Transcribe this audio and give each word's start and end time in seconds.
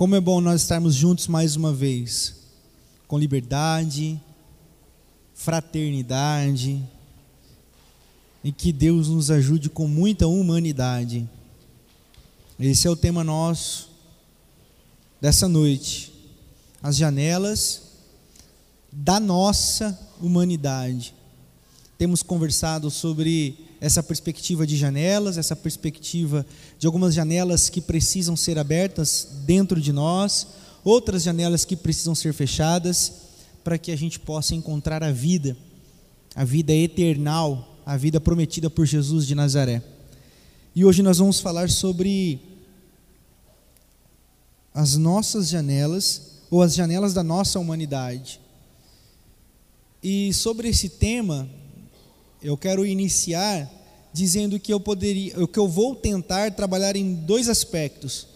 Como 0.00 0.16
é 0.16 0.20
bom 0.20 0.40
nós 0.40 0.62
estarmos 0.62 0.94
juntos 0.94 1.26
mais 1.26 1.56
uma 1.56 1.74
vez, 1.74 2.34
com 3.06 3.18
liberdade, 3.18 4.18
fraternidade, 5.34 6.82
e 8.42 8.50
que 8.50 8.72
Deus 8.72 9.08
nos 9.08 9.30
ajude 9.30 9.68
com 9.68 9.86
muita 9.86 10.26
humanidade. 10.26 11.28
Esse 12.58 12.86
é 12.88 12.90
o 12.90 12.96
tema 12.96 13.22
nosso 13.22 13.90
dessa 15.20 15.46
noite. 15.46 16.10
As 16.82 16.96
janelas 16.96 17.82
da 18.90 19.20
nossa 19.20 20.00
humanidade. 20.18 21.14
Temos 21.98 22.22
conversado 22.22 22.90
sobre 22.90 23.68
essa 23.80 24.02
perspectiva 24.02 24.66
de 24.66 24.76
janelas, 24.76 25.38
essa 25.38 25.56
perspectiva 25.56 26.44
de 26.78 26.86
algumas 26.86 27.14
janelas 27.14 27.70
que 27.70 27.80
precisam 27.80 28.36
ser 28.36 28.58
abertas 28.58 29.28
dentro 29.46 29.80
de 29.80 29.92
nós, 29.92 30.46
outras 30.84 31.22
janelas 31.22 31.64
que 31.64 31.74
precisam 31.74 32.14
ser 32.14 32.34
fechadas, 32.34 33.12
para 33.64 33.78
que 33.78 33.90
a 33.90 33.96
gente 33.96 34.18
possa 34.18 34.54
encontrar 34.54 35.02
a 35.02 35.10
vida, 35.10 35.56
a 36.34 36.44
vida 36.44 36.72
eternal, 36.72 37.78
a 37.86 37.96
vida 37.96 38.20
prometida 38.20 38.68
por 38.68 38.86
Jesus 38.86 39.26
de 39.26 39.34
Nazaré. 39.34 39.82
E 40.74 40.84
hoje 40.84 41.02
nós 41.02 41.18
vamos 41.18 41.40
falar 41.40 41.68
sobre 41.70 42.40
as 44.74 44.96
nossas 44.96 45.48
janelas, 45.48 46.30
ou 46.50 46.62
as 46.62 46.74
janelas 46.74 47.14
da 47.14 47.22
nossa 47.22 47.58
humanidade. 47.58 48.40
E 50.02 50.32
sobre 50.32 50.68
esse 50.68 50.88
tema, 50.88 51.48
eu 52.42 52.56
quero 52.56 52.86
iniciar 52.86 53.70
dizendo 54.12 54.58
que 54.58 54.72
eu 54.72 54.80
poderia, 54.80 55.46
que 55.46 55.58
eu 55.58 55.68
vou 55.68 55.94
tentar 55.94 56.50
trabalhar 56.52 56.96
em 56.96 57.14
dois 57.14 57.48
aspectos. 57.48 58.26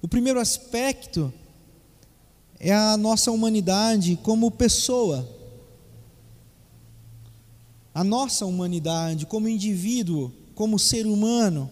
O 0.00 0.08
primeiro 0.08 0.40
aspecto 0.40 1.32
é 2.58 2.72
a 2.72 2.96
nossa 2.96 3.30
humanidade 3.30 4.18
como 4.22 4.50
pessoa. 4.50 5.28
A 7.94 8.04
nossa 8.04 8.46
humanidade 8.46 9.26
como 9.26 9.48
indivíduo, 9.48 10.32
como 10.54 10.78
ser 10.78 11.06
humano. 11.06 11.70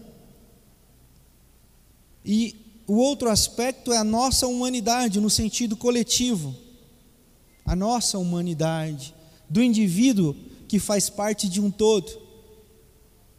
E 2.25 2.55
o 2.85 2.95
outro 2.97 3.29
aspecto 3.29 3.93
é 3.93 3.97
a 3.97 4.03
nossa 4.03 4.45
humanidade 4.47 5.19
no 5.19 5.29
sentido 5.29 5.77
coletivo. 5.77 6.55
A 7.65 7.75
nossa 7.75 8.17
humanidade 8.17 9.13
do 9.49 9.63
indivíduo 9.63 10.35
que 10.69 10.77
faz 10.79 11.09
parte 11.09 11.49
de 11.49 11.59
um 11.59 11.71
todo 11.71 12.21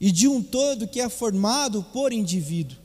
e 0.00 0.10
de 0.10 0.26
um 0.26 0.42
todo 0.42 0.88
que 0.88 1.00
é 1.00 1.08
formado 1.08 1.84
por 1.84 2.12
indivíduo. 2.12 2.76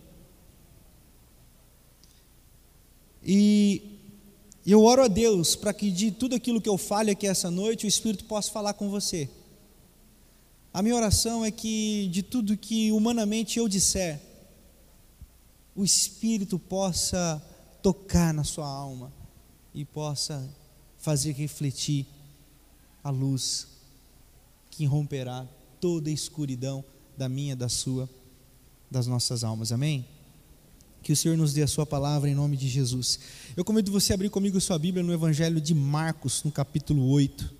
E 3.23 3.99
eu 4.63 4.83
oro 4.83 5.03
a 5.03 5.07
Deus 5.07 5.55
para 5.55 5.73
que 5.73 5.89
de 5.89 6.11
tudo 6.11 6.35
aquilo 6.35 6.61
que 6.61 6.69
eu 6.69 6.77
fale 6.77 7.09
aqui 7.09 7.25
essa 7.25 7.49
noite, 7.49 7.87
o 7.87 7.87
Espírito 7.87 8.25
possa 8.25 8.51
falar 8.51 8.73
com 8.73 8.87
você. 8.87 9.27
A 10.71 10.83
minha 10.83 10.95
oração 10.95 11.43
é 11.43 11.49
que 11.49 12.07
de 12.11 12.21
tudo 12.21 12.55
que 12.55 12.91
humanamente 12.91 13.57
eu 13.57 13.67
disser, 13.67 14.21
o 15.75 15.83
Espírito 15.83 16.59
possa 16.59 17.41
tocar 17.81 18.31
na 18.31 18.43
sua 18.43 18.67
alma 18.67 19.11
e 19.73 19.83
possa 19.83 20.47
fazer 20.99 21.31
refletir 21.31 22.05
a 23.03 23.09
luz 23.09 23.74
que 24.75 24.85
romperá 24.85 25.47
toda 25.79 26.09
a 26.09 26.13
escuridão 26.13 26.83
da 27.17 27.29
minha, 27.29 27.55
da 27.55 27.69
sua, 27.69 28.09
das 28.91 29.07
nossas 29.07 29.43
almas. 29.43 29.71
Amém? 29.71 30.05
Que 31.01 31.13
o 31.13 31.15
Senhor 31.15 31.37
nos 31.37 31.53
dê 31.53 31.61
a 31.61 31.67
sua 31.67 31.85
palavra 31.85 32.29
em 32.29 32.35
nome 32.35 32.57
de 32.57 32.67
Jesus. 32.67 33.19
Eu 33.55 33.63
convido 33.63 33.91
você 33.91 34.11
a 34.11 34.15
abrir 34.15 34.29
comigo 34.29 34.59
sua 34.59 34.77
Bíblia 34.77 35.03
no 35.03 35.13
Evangelho 35.13 35.61
de 35.61 35.73
Marcos, 35.73 36.43
no 36.43 36.51
capítulo 36.51 37.07
8. 37.09 37.53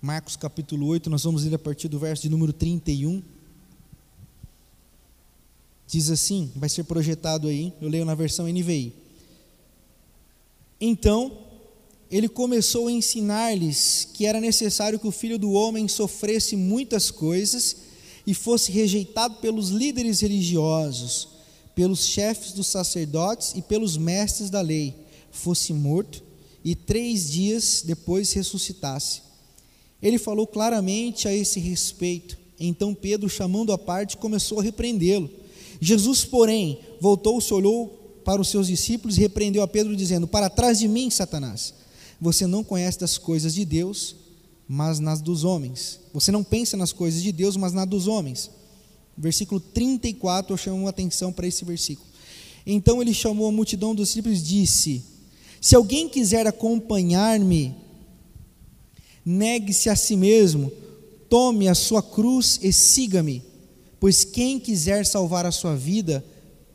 Marcos 0.00 0.36
capítulo 0.36 0.86
8, 0.86 1.10
nós 1.10 1.24
vamos 1.24 1.44
ler 1.44 1.54
a 1.56 1.58
partir 1.58 1.88
do 1.88 1.98
verso 1.98 2.22
de 2.22 2.30
número 2.30 2.52
31. 2.52 3.22
Diz 5.86 6.08
assim, 6.08 6.50
vai 6.56 6.68
ser 6.68 6.84
projetado 6.84 7.48
aí, 7.48 7.74
eu 7.80 7.88
leio 7.88 8.06
na 8.06 8.14
versão 8.14 8.46
NVI. 8.46 9.07
Então, 10.80 11.36
ele 12.10 12.28
começou 12.28 12.88
a 12.88 12.92
ensinar-lhes 12.92 14.08
que 14.14 14.24
era 14.24 14.40
necessário 14.40 14.98
que 14.98 15.06
o 15.06 15.12
filho 15.12 15.38
do 15.38 15.52
homem 15.52 15.86
sofresse 15.88 16.56
muitas 16.56 17.10
coisas 17.10 17.76
e 18.26 18.32
fosse 18.32 18.70
rejeitado 18.70 19.36
pelos 19.36 19.70
líderes 19.70 20.20
religiosos, 20.20 21.28
pelos 21.74 22.06
chefes 22.06 22.52
dos 22.52 22.66
sacerdotes 22.66 23.54
e 23.54 23.62
pelos 23.62 23.96
mestres 23.96 24.50
da 24.50 24.60
lei, 24.60 24.94
fosse 25.30 25.72
morto 25.72 26.22
e 26.64 26.74
três 26.74 27.30
dias 27.30 27.82
depois 27.84 28.32
ressuscitasse. 28.32 29.22
Ele 30.02 30.18
falou 30.18 30.46
claramente 30.46 31.28
a 31.28 31.32
esse 31.32 31.60
respeito. 31.60 32.38
Então 32.58 32.94
Pedro, 32.94 33.28
chamando 33.28 33.72
a 33.72 33.78
parte, 33.78 34.16
começou 34.16 34.60
a 34.60 34.62
repreendê-lo. 34.62 35.30
Jesus, 35.80 36.24
porém, 36.24 36.80
voltou-se, 37.00 37.52
olhou 37.52 38.07
para 38.28 38.42
os 38.42 38.48
seus 38.48 38.66
discípulos 38.66 39.16
e 39.16 39.20
repreendeu 39.20 39.62
a 39.62 39.66
Pedro, 39.66 39.96
dizendo: 39.96 40.28
Para 40.28 40.50
trás 40.50 40.78
de 40.78 40.86
mim, 40.86 41.08
Satanás, 41.08 41.72
você 42.20 42.46
não 42.46 42.62
conhece 42.62 43.00
das 43.00 43.16
coisas 43.16 43.54
de 43.54 43.64
Deus, 43.64 44.14
mas 44.68 45.00
nas 45.00 45.22
dos 45.22 45.44
homens. 45.44 45.98
Você 46.12 46.30
não 46.30 46.44
pensa 46.44 46.76
nas 46.76 46.92
coisas 46.92 47.22
de 47.22 47.32
Deus, 47.32 47.56
mas 47.56 47.72
nas 47.72 47.88
dos 47.88 48.06
homens. 48.06 48.50
Versículo 49.16 49.58
34, 49.58 50.52
eu 50.52 50.58
chamo 50.58 50.86
a 50.86 50.90
atenção 50.90 51.32
para 51.32 51.46
esse 51.46 51.64
versículo. 51.64 52.06
Então 52.66 53.00
ele 53.00 53.14
chamou 53.14 53.48
a 53.48 53.52
multidão 53.52 53.94
dos 53.94 54.08
discípulos 54.08 54.40
e 54.40 54.42
disse: 54.42 55.02
Se 55.58 55.74
alguém 55.74 56.06
quiser 56.06 56.46
acompanhar-me, 56.46 57.74
negue-se 59.24 59.88
a 59.88 59.96
si 59.96 60.18
mesmo, 60.18 60.70
tome 61.30 61.66
a 61.66 61.74
sua 61.74 62.02
cruz 62.02 62.60
e 62.62 62.74
siga-me, 62.74 63.42
pois 63.98 64.22
quem 64.22 64.60
quiser 64.60 65.06
salvar 65.06 65.46
a 65.46 65.50
sua 65.50 65.74
vida, 65.74 66.22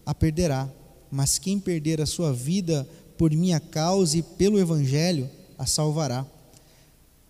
a 0.03 0.15
perderá, 0.15 0.67
mas 1.13 1.37
quem 1.37 1.59
perder 1.59 2.01
a 2.01 2.07
sua 2.07 2.33
vida 2.33 2.89
por 3.19 3.29
minha 3.29 3.59
causa 3.59 4.17
e 4.17 4.23
pelo 4.23 4.59
evangelho, 4.59 5.29
a 5.59 5.65
salvará. 5.67 6.25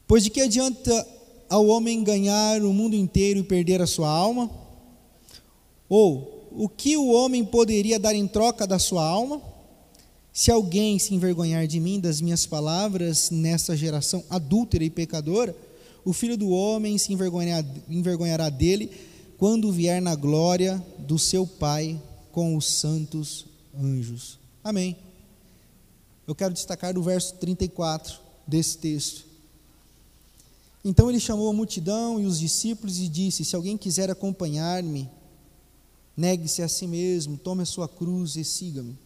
Pois 0.07 0.23
de 0.23 0.29
que 0.29 0.39
adianta 0.39 1.05
ao 1.49 1.67
homem 1.67 2.01
ganhar 2.01 2.63
o 2.63 2.71
mundo 2.71 2.95
inteiro 2.95 3.41
e 3.41 3.43
perder 3.43 3.81
a 3.81 3.85
sua 3.85 4.09
alma? 4.09 4.49
Ou 5.89 6.47
o 6.53 6.69
que 6.69 6.95
o 6.95 7.11
homem 7.11 7.43
poderia 7.43 7.99
dar 7.99 8.15
em 8.15 8.25
troca 8.25 8.65
da 8.65 8.79
sua 8.79 9.05
alma? 9.05 9.41
Se 10.31 10.49
alguém 10.49 10.97
se 10.97 11.13
envergonhar 11.13 11.67
de 11.67 11.81
mim, 11.81 11.99
das 11.99 12.21
minhas 12.21 12.45
palavras, 12.45 13.29
nessa 13.31 13.75
geração 13.75 14.23
adúltera 14.29 14.85
e 14.85 14.89
pecadora, 14.89 15.53
o 16.05 16.13
filho 16.13 16.37
do 16.37 16.51
homem 16.51 16.97
se 16.97 17.11
envergonhará, 17.11 17.67
envergonhará 17.89 18.49
dele 18.49 18.89
quando 19.37 19.73
vier 19.73 20.01
na 20.01 20.15
glória 20.15 20.81
do 20.97 21.19
seu 21.19 21.45
Pai 21.45 22.01
com 22.31 22.55
os 22.55 22.65
santos 22.65 23.51
anjos. 23.77 24.39
Amém. 24.63 24.97
Eu 26.27 26.33
quero 26.33 26.53
destacar 26.53 26.93
do 26.93 27.03
verso 27.03 27.35
34 27.35 28.19
desse 28.47 28.77
texto. 28.77 29.25
Então 30.85 31.09
ele 31.09 31.19
chamou 31.19 31.49
a 31.49 31.53
multidão 31.53 32.19
e 32.19 32.25
os 32.25 32.39
discípulos 32.39 32.99
e 32.99 33.07
disse: 33.07 33.45
Se 33.45 33.55
alguém 33.55 33.77
quiser 33.77 34.09
acompanhar-me, 34.09 35.09
negue-se 36.15 36.61
a 36.61 36.67
si 36.67 36.87
mesmo, 36.87 37.37
tome 37.37 37.63
a 37.63 37.65
sua 37.65 37.87
cruz 37.87 38.35
e 38.35 38.43
siga-me. 38.43 38.97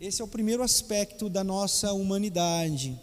Esse 0.00 0.22
é 0.22 0.24
o 0.24 0.28
primeiro 0.28 0.62
aspecto 0.62 1.28
da 1.28 1.44
nossa 1.44 1.92
humanidade. 1.92 2.98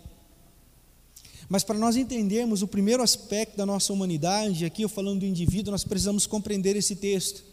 Mas 1.48 1.64
para 1.64 1.78
nós 1.78 1.96
entendermos 1.96 2.62
o 2.62 2.68
primeiro 2.68 3.04
aspecto 3.04 3.56
da 3.56 3.66
nossa 3.66 3.94
humanidade, 3.94 4.66
aqui 4.66 4.82
eu 4.82 4.90
falando 4.90 5.20
do 5.20 5.26
indivíduo, 5.26 5.72
nós 5.72 5.84
precisamos 5.84 6.26
compreender 6.26 6.76
esse 6.76 6.96
texto. 6.96 7.44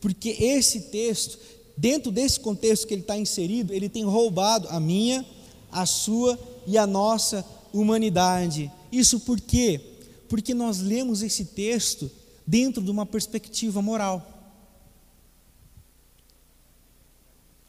Porque 0.00 0.30
esse 0.30 0.82
texto, 0.82 1.38
dentro 1.76 2.10
desse 2.10 2.40
contexto 2.40 2.86
que 2.86 2.94
ele 2.94 3.02
está 3.02 3.16
inserido, 3.16 3.72
ele 3.72 3.88
tem 3.88 4.04
roubado 4.04 4.68
a 4.68 4.78
minha, 4.78 5.24
a 5.70 5.86
sua 5.86 6.38
e 6.66 6.78
a 6.78 6.86
nossa 6.86 7.44
humanidade. 7.72 8.70
Isso 8.90 9.20
por 9.20 9.40
quê? 9.40 9.80
Porque 10.28 10.54
nós 10.54 10.80
lemos 10.80 11.22
esse 11.22 11.44
texto 11.46 12.10
dentro 12.46 12.82
de 12.82 12.90
uma 12.90 13.06
perspectiva 13.06 13.80
moral. 13.82 14.30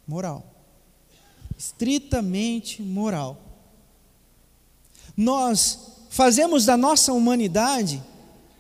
Moral 0.08 0.56
estritamente 1.58 2.82
moral. 2.82 3.42
Nós 5.16 5.80
fazemos 6.10 6.66
da 6.66 6.76
nossa 6.76 7.14
humanidade 7.14 8.02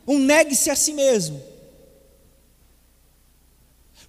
um 0.07 0.19
negue-se 0.19 0.69
a 0.69 0.75
si 0.75 0.93
mesmo. 0.93 1.41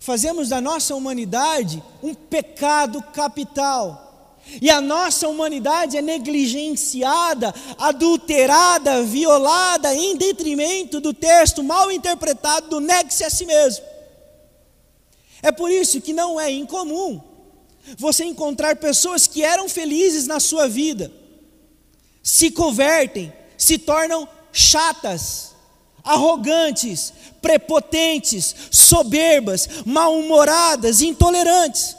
Fazemos 0.06 0.50
da 0.50 0.60
nossa 0.60 0.94
humanidade 0.94 1.82
um 2.00 2.14
pecado 2.14 3.02
capital. 3.12 4.38
E 4.62 4.70
a 4.70 4.80
nossa 4.80 5.26
humanidade 5.26 5.96
é 5.96 6.00
negligenciada, 6.00 7.52
adulterada, 7.76 9.02
violada, 9.02 9.92
em 9.92 10.16
detrimento 10.16 11.00
do 11.00 11.12
texto 11.12 11.60
mal 11.60 11.90
interpretado 11.90 12.68
do 12.68 12.78
negue-se 12.78 13.24
a 13.24 13.30
si 13.30 13.44
mesmo. 13.46 13.84
É 15.42 15.50
por 15.50 15.72
isso 15.72 16.00
que 16.00 16.12
não 16.12 16.40
é 16.40 16.52
incomum 16.52 17.20
você 17.98 18.24
encontrar 18.24 18.76
pessoas 18.76 19.26
que 19.26 19.42
eram 19.42 19.68
felizes 19.68 20.28
na 20.28 20.38
sua 20.38 20.68
vida, 20.68 21.10
se 22.22 22.52
convertem, 22.52 23.32
se 23.58 23.76
tornam 23.76 24.28
chatas, 24.52 25.55
arrogantes, 26.06 27.12
prepotentes, 27.42 28.54
soberbas, 28.70 29.68
mal-humoradas, 29.84 31.02
intolerantes. 31.02 31.96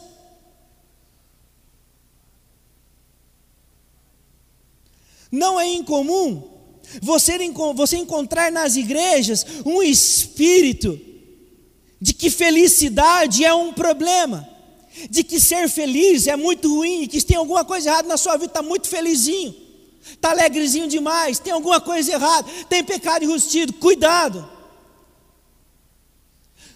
Não 5.30 5.60
é 5.60 5.68
incomum 5.68 6.58
você, 7.02 7.38
você 7.76 7.98
encontrar 7.98 8.52
nas 8.52 8.76
igrejas 8.76 9.46
um 9.66 9.84
espírito 9.84 11.00
de 12.00 12.14
que 12.14 12.30
felicidade 12.30 13.44
é 13.44 13.54
um 13.54 13.74
problema, 13.74 14.48
de 15.10 15.24
que 15.24 15.40
ser 15.40 15.68
feliz 15.68 16.28
é 16.28 16.36
muito 16.36 16.74
ruim, 16.74 17.08
que 17.08 17.22
tem 17.24 17.36
alguma 17.36 17.66
coisa 17.66 17.90
errada 17.90 18.08
na 18.08 18.18
sua 18.18 18.34
vida, 18.34 18.46
está 18.46 18.62
muito 18.62 18.88
felizinho, 18.88 19.54
está 20.14 20.32
alegrezinho 20.32 20.88
demais, 20.88 21.40
tem 21.40 21.54
alguma 21.54 21.80
coisa 21.80 22.12
errada, 22.12 22.48
tem 22.70 22.84
pecado 22.84 23.24
enrustido, 23.24 23.74
cuidado. 23.74 24.58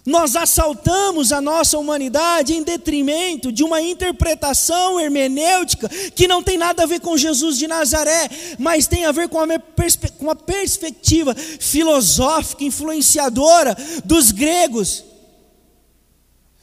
Nós 0.06 0.36
assaltamos 0.36 1.32
a 1.32 1.40
nossa 1.40 1.78
humanidade 1.78 2.56
em 2.56 2.64
detrimento 2.64 3.52
de 3.52 3.64
uma 3.64 3.82
interpretação 3.82 5.00
hermenêutica 5.00 5.88
que 6.16 6.28
não 6.28 6.42
tem 6.42 6.58
nada 6.58 6.84
a 6.84 6.88
ver 6.88 7.00
com 7.02 7.16
Jesus 7.16 7.58
de 7.58 7.68
Nazaré, 7.68 8.28
mas 8.58 8.88
tem 8.88 9.06
a 9.06 9.12
ver 9.12 9.30
com 9.30 9.38
uma, 9.44 9.60
perspe 9.60 10.10
com 10.12 10.26
uma 10.26 10.36
perspectiva 10.36 11.36
filosófica, 11.36 12.64
influenciadora 12.64 13.78
dos 14.04 14.32
gregos, 14.32 15.04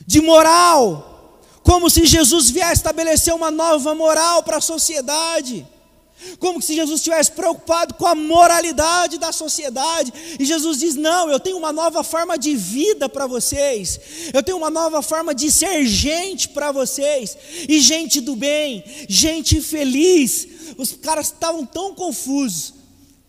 de 0.04 0.20
moral, 0.20 1.40
como 1.62 1.88
se 1.88 2.06
Jesus 2.06 2.50
viesse 2.50 2.72
estabelecer 2.72 3.32
uma 3.34 3.50
nova 3.50 3.94
moral 3.94 4.42
para 4.42 4.56
a 4.56 4.60
sociedade. 4.60 5.66
Como 6.38 6.60
se 6.60 6.74
Jesus 6.74 7.00
estivesse 7.00 7.32
preocupado 7.32 7.94
com 7.94 8.06
a 8.06 8.14
moralidade 8.14 9.18
da 9.18 9.32
sociedade. 9.32 10.12
E 10.38 10.44
Jesus 10.44 10.78
diz: 10.78 10.94
Não, 10.94 11.30
eu 11.30 11.40
tenho 11.40 11.56
uma 11.56 11.72
nova 11.72 12.02
forma 12.02 12.36
de 12.36 12.54
vida 12.56 13.08
para 13.08 13.26
vocês. 13.26 14.00
Eu 14.32 14.42
tenho 14.42 14.56
uma 14.56 14.70
nova 14.70 15.00
forma 15.02 15.34
de 15.34 15.50
ser 15.50 15.86
gente 15.86 16.48
para 16.48 16.72
vocês. 16.72 17.36
E 17.68 17.80
gente 17.80 18.20
do 18.20 18.34
bem, 18.34 18.84
gente 19.08 19.60
feliz. 19.60 20.48
Os 20.76 20.92
caras 20.92 21.26
estavam 21.26 21.64
tão 21.64 21.94
confusos, 21.94 22.74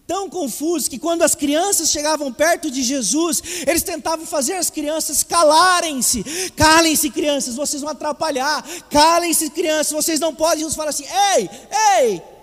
tão 0.05 0.29
confusos, 0.29 0.87
que 0.87 0.99
quando 0.99 1.21
as 1.21 1.35
crianças 1.35 1.89
chegavam 1.89 2.33
perto 2.33 2.69
de 2.69 2.81
Jesus, 2.83 3.41
eles 3.65 3.83
tentavam 3.83 4.25
fazer 4.25 4.53
as 4.53 4.69
crianças 4.69 5.23
calarem-se. 5.23 6.51
Calem-se, 6.55 7.09
crianças, 7.09 7.55
vocês 7.55 7.81
vão 7.81 7.91
atrapalhar. 7.91 8.63
Calem-se, 8.89 9.49
crianças, 9.51 9.93
vocês 9.93 10.19
não 10.19 10.33
podem. 10.33 10.59
Jesus 10.59 10.75
fala 10.75 10.89
assim: 10.89 11.05
Ei, 11.37 11.49
ei 11.99 12.38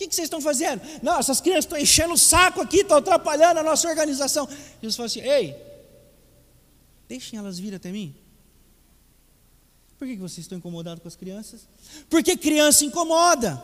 que, 0.00 0.08
que 0.08 0.14
vocês 0.14 0.26
estão 0.26 0.40
fazendo? 0.40 0.80
Não, 1.02 1.18
essas 1.18 1.40
crianças 1.40 1.66
estão 1.66 1.78
enchendo 1.78 2.14
o 2.14 2.18
saco 2.18 2.62
aqui, 2.62 2.78
estão 2.78 2.96
atrapalhando 2.96 3.60
a 3.60 3.62
nossa 3.62 3.86
organização. 3.86 4.48
Jesus 4.80 4.96
falou 4.96 5.06
assim: 5.06 5.20
Ei, 5.20 5.54
deixem 7.06 7.38
elas 7.38 7.58
vir 7.58 7.74
até 7.74 7.92
mim. 7.92 8.14
Por 9.98 10.08
que, 10.08 10.14
que 10.14 10.22
vocês 10.22 10.38
estão 10.38 10.56
incomodados 10.56 11.02
com 11.02 11.08
as 11.08 11.16
crianças? 11.16 11.68
Porque 12.08 12.34
criança 12.34 12.84
incomoda. 12.84 13.62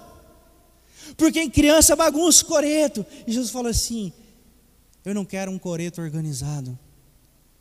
Porque 1.17 1.49
criança 1.49 1.97
bagunça 1.97 2.45
o 2.45 2.47
coreto. 2.47 3.07
E 3.27 3.33
Jesus 3.33 3.51
falou 3.51 3.71
assim: 3.71 4.13
Eu 5.05 5.15
não 5.15 5.25
quero 5.25 5.51
um 5.51 5.59
coreto 5.59 6.03
organizado. 6.03 6.79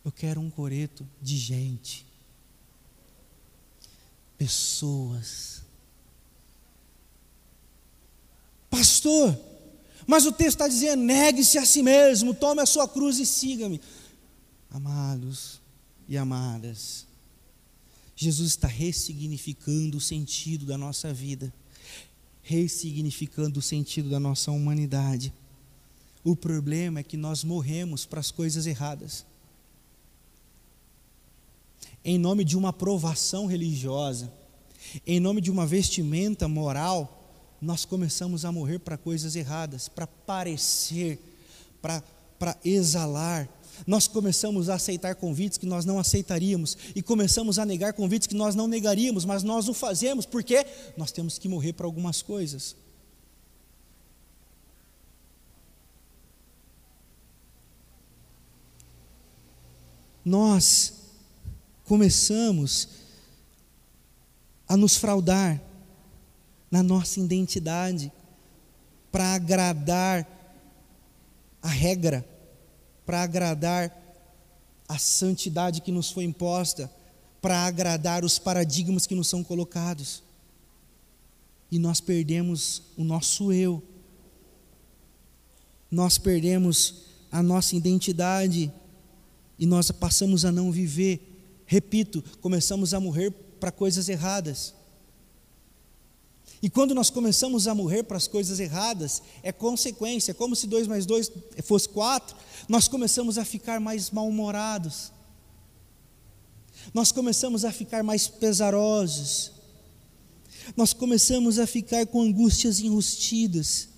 Eu 0.04 0.12
quero 0.12 0.42
um 0.42 0.50
coreto 0.50 1.08
de 1.22 1.38
gente. 1.38 2.06
Pessoas 4.38 5.65
Pastor, 8.76 9.40
mas 10.06 10.26
o 10.26 10.34
texto 10.34 10.58
está 10.58 10.68
dizendo: 10.68 11.02
negue-se 11.02 11.58
a 11.58 11.66
si 11.66 11.82
mesmo, 11.82 12.34
tome 12.34 12.62
a 12.62 12.66
sua 12.66 12.90
cruz 12.90 13.20
e 13.20 13.26
siga-me. 13.26 13.80
Amados 14.70 15.62
e 16.10 16.18
amadas, 16.18 17.08
Jesus 18.18 18.50
está 18.50 18.68
ressignificando 18.68 19.98
o 19.98 20.02
sentido 20.02 20.66
da 20.66 20.78
nossa 20.78 21.14
vida, 21.14 21.54
ressignificando 22.44 23.60
o 23.60 23.64
sentido 23.64 24.10
da 24.10 24.20
nossa 24.20 24.52
humanidade. 24.52 25.34
O 26.22 26.36
problema 26.36 27.00
é 27.00 27.04
que 27.04 27.16
nós 27.16 27.46
morremos 27.46 28.06
para 28.06 28.20
as 28.20 28.30
coisas 28.30 28.68
erradas. 28.68 29.26
Em 32.04 32.18
nome 32.18 32.44
de 32.44 32.58
uma 32.58 32.70
aprovação 32.70 33.46
religiosa, 33.46 34.30
em 35.08 35.20
nome 35.20 35.40
de 35.40 35.50
uma 35.50 35.66
vestimenta 35.66 36.46
moral, 36.48 37.15
nós 37.62 37.86
começamos 37.86 38.46
a 38.46 38.52
morrer 38.52 38.80
para 38.80 38.98
coisas 38.98 39.36
erradas, 39.36 39.88
para 39.88 40.06
parecer, 40.06 41.20
para 41.82 42.58
exalar. 42.64 43.50
Nós 43.86 44.08
começamos 44.08 44.70
a 44.70 44.76
aceitar 44.76 45.16
convites 45.16 45.58
que 45.58 45.66
nós 45.66 45.86
não 45.86 46.00
aceitaríamos 46.00 46.78
e 46.96 47.02
começamos 47.02 47.60
a 47.60 47.66
negar 47.66 47.94
convites 47.94 48.28
que 48.28 48.36
nós 48.36 48.56
não 48.56 48.68
negaríamos, 48.68 49.26
mas 49.26 49.44
nós 49.44 49.68
o 49.68 49.74
fazemos 49.74 50.26
porque 50.26 50.66
nós 50.98 51.12
temos 51.12 51.38
que 51.38 51.48
morrer 51.48 51.74
para 51.74 51.86
algumas 51.86 52.22
coisas. 52.22 52.76
Nós 60.24 60.94
começamos 61.84 62.88
a 64.68 64.76
nos 64.76 64.96
fraudar 64.96 65.62
na 66.76 66.84
nossa 66.84 67.22
identidade, 67.22 68.12
para 69.10 69.34
agradar 69.34 70.28
a 71.62 71.70
regra, 71.70 72.28
para 73.06 73.24
agradar 73.24 73.98
a 74.86 74.98
santidade 74.98 75.80
que 75.80 75.90
nos 75.90 76.12
foi 76.12 76.26
imposta, 76.26 76.92
para 77.42 77.66
agradar 77.66 78.26
os 78.26 78.38
paradigmas 78.38 79.08
que 79.08 79.16
nos 79.16 79.30
são 79.30 79.42
colocados. 79.42 80.22
E 81.72 81.80
nós 81.80 82.02
perdemos 82.02 82.82
o 82.98 83.06
nosso 83.06 83.54
eu, 83.54 83.82
nós 85.90 86.18
perdemos 86.18 87.06
a 87.32 87.42
nossa 87.42 87.74
identidade 87.74 88.70
e 89.58 89.66
nós 89.66 89.92
passamos 89.92 90.44
a 90.44 90.52
não 90.52 90.74
viver. 90.74 91.64
Repito, 91.66 92.22
começamos 92.42 92.94
a 92.94 93.00
morrer 93.00 93.32
para 93.62 93.72
coisas 93.72 94.10
erradas. 94.10 94.76
E 96.62 96.70
quando 96.70 96.96
nós 96.96 97.10
começamos 97.10 97.68
a 97.68 97.76
morrer 97.76 98.04
para 98.04 98.18
as 98.18 98.28
coisas 98.28 98.60
erradas, 98.60 99.22
é 99.44 99.52
consequência, 99.52 100.32
é 100.32 100.34
como 100.34 100.56
se 100.56 100.68
2 100.68 100.88
mais 100.88 101.06
2 101.06 101.32
fosse 101.64 101.88
4, 101.90 102.36
nós 102.68 102.88
começamos 102.88 103.38
a 103.38 103.46
ficar 103.46 103.80
mais 103.80 104.10
mal-humorados, 104.10 105.12
nós 106.94 107.12
começamos 107.12 107.66
a 107.66 107.72
ficar 107.72 108.04
mais 108.04 108.28
pesarosos, 108.28 109.52
nós 110.76 110.94
começamos 110.94 111.60
a 111.60 111.68
ficar 111.68 112.08
com 112.08 112.22
angústias 112.22 112.80
enrustidas, 112.80 113.90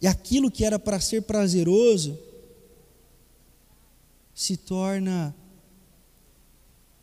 e 0.00 0.06
aquilo 0.06 0.50
que 0.50 0.64
era 0.64 0.78
para 0.78 1.00
ser 1.00 1.22
prazeroso 1.22 2.18
se 4.34 4.56
torna 4.56 5.34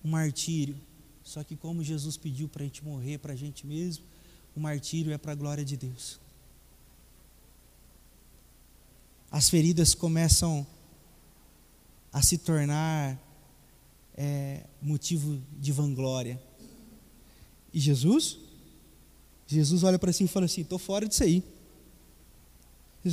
um 0.04 0.10
martírio. 0.10 0.89
Só 1.30 1.44
que, 1.44 1.56
como 1.56 1.84
Jesus 1.84 2.18
pediu 2.18 2.50
para 2.50 2.64
a 2.64 2.66
gente 2.66 2.84
morrer 2.84 3.20
para 3.20 3.34
a 3.34 3.36
gente 3.36 3.68
mesmo, 3.68 4.04
o 4.56 4.60
martírio 4.60 5.14
é 5.14 5.18
para 5.18 5.34
a 5.34 5.36
glória 5.36 5.64
de 5.64 5.78
Deus. 5.78 6.20
As 9.30 9.48
feridas 9.48 9.94
começam 9.94 10.66
a 12.12 12.24
se 12.24 12.40
tornar 12.40 13.16
é, 14.18 14.64
motivo 14.82 15.40
de 15.60 15.72
vanglória. 15.72 16.42
E 17.72 17.80
Jesus? 17.80 18.40
Jesus 19.46 19.84
olha 19.84 20.00
para 20.00 20.12
si 20.12 20.24
e 20.24 20.28
fala 20.28 20.48
assim: 20.48 20.62
estou 20.62 20.80
fora 20.80 21.08
disso 21.08 21.24
aí. 21.24 21.44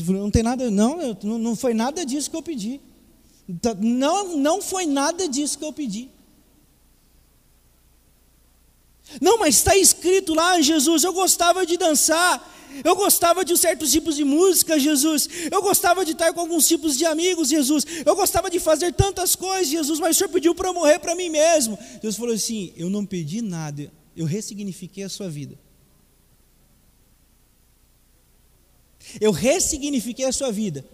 Falou: 0.06 0.22
não 0.22 0.30
tem 0.30 0.42
nada, 0.42 0.70
não, 0.70 1.12
não 1.22 1.54
foi 1.54 1.74
nada 1.74 2.02
disso 2.06 2.30
que 2.30 2.36
eu 2.36 2.42
pedi. 2.42 2.80
Então, 3.46 3.74
não, 3.74 4.38
não 4.38 4.62
foi 4.62 4.86
nada 4.86 5.28
disso 5.28 5.58
que 5.58 5.64
eu 5.66 5.72
pedi. 5.74 6.15
Não, 9.20 9.38
mas 9.38 9.56
está 9.56 9.76
escrito 9.76 10.34
lá, 10.34 10.60
Jesus, 10.60 11.04
eu 11.04 11.12
gostava 11.12 11.64
de 11.64 11.76
dançar, 11.76 12.54
eu 12.84 12.94
gostava 12.96 13.44
de 13.44 13.56
certos 13.56 13.90
tipos 13.90 14.16
de 14.16 14.24
música, 14.24 14.78
Jesus, 14.78 15.28
eu 15.50 15.62
gostava 15.62 16.04
de 16.04 16.12
estar 16.12 16.32
com 16.32 16.40
alguns 16.40 16.66
tipos 16.66 16.96
de 16.96 17.06
amigos, 17.06 17.48
Jesus, 17.48 17.84
eu 18.04 18.16
gostava 18.16 18.50
de 18.50 18.58
fazer 18.58 18.92
tantas 18.92 19.34
coisas, 19.34 19.68
Jesus, 19.68 20.00
mas 20.00 20.16
o 20.16 20.18
Senhor 20.18 20.30
pediu 20.30 20.54
para 20.54 20.68
eu 20.68 20.74
morrer 20.74 20.98
para 20.98 21.14
mim 21.14 21.28
mesmo. 21.28 21.78
Jesus 21.94 22.16
falou 22.16 22.34
assim: 22.34 22.72
Eu 22.76 22.90
não 22.90 23.06
pedi 23.06 23.40
nada, 23.40 23.90
eu 24.16 24.26
ressignifiquei 24.26 25.04
a 25.04 25.08
sua 25.08 25.28
vida. 25.28 25.58
Eu 29.20 29.30
ressignifiquei 29.30 30.24
a 30.24 30.32
sua 30.32 30.50
vida. 30.50 30.84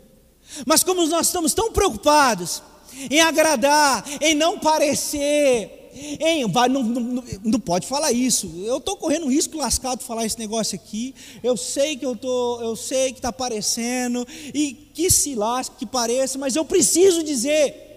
Mas 0.67 0.85
como 0.85 1.07
nós 1.07 1.27
estamos 1.27 1.55
tão 1.55 1.73
preocupados 1.73 2.63
em 3.11 3.21
agradar, 3.21 4.05
em 4.21 4.35
não 4.35 4.59
parecer, 4.59 5.82
em, 5.95 6.51
vai, 6.51 6.69
não, 6.69 6.83
não, 6.83 7.25
não, 7.45 7.61
pode 7.61 7.87
falar 7.87 8.13
isso. 8.13 8.51
Eu 8.65 8.79
estou 8.79 8.97
correndo 8.97 9.29
risco 9.29 9.57
lascado 9.57 9.99
de 9.99 10.05
falar 10.05 10.25
esse 10.25 10.39
negócio 10.39 10.75
aqui. 10.75 11.15
Eu 11.43 11.57
sei 11.57 11.97
que 11.97 12.07
eu 12.07 12.17
tô, 12.17 12.61
eu 12.63 12.75
sei 12.75 13.13
que 13.13 13.19
está 13.19 13.29
aparecendo 13.29 14.27
e 14.55 14.73
que 14.95 15.11
se 15.11 15.35
lasque, 15.35 15.77
que 15.81 15.87
pareça, 15.87 16.39
mas 16.39 16.57
eu 16.57 16.65
preciso 16.65 17.23
dizer. 17.23 17.91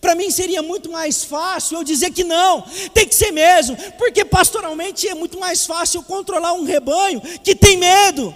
Para 0.00 0.14
mim 0.14 0.30
seria 0.30 0.60
muito 0.60 0.90
mais 0.90 1.22
fácil 1.22 1.78
eu 1.78 1.84
dizer 1.84 2.10
que 2.10 2.24
não, 2.24 2.64
tem 2.92 3.06
que 3.06 3.14
ser 3.14 3.30
mesmo, 3.30 3.76
porque 3.96 4.24
pastoralmente 4.24 5.06
é 5.06 5.14
muito 5.14 5.38
mais 5.38 5.64
fácil 5.64 6.00
eu 6.00 6.02
controlar 6.02 6.52
um 6.52 6.64
rebanho 6.64 7.20
que 7.44 7.54
tem 7.54 7.76
medo, 7.76 8.34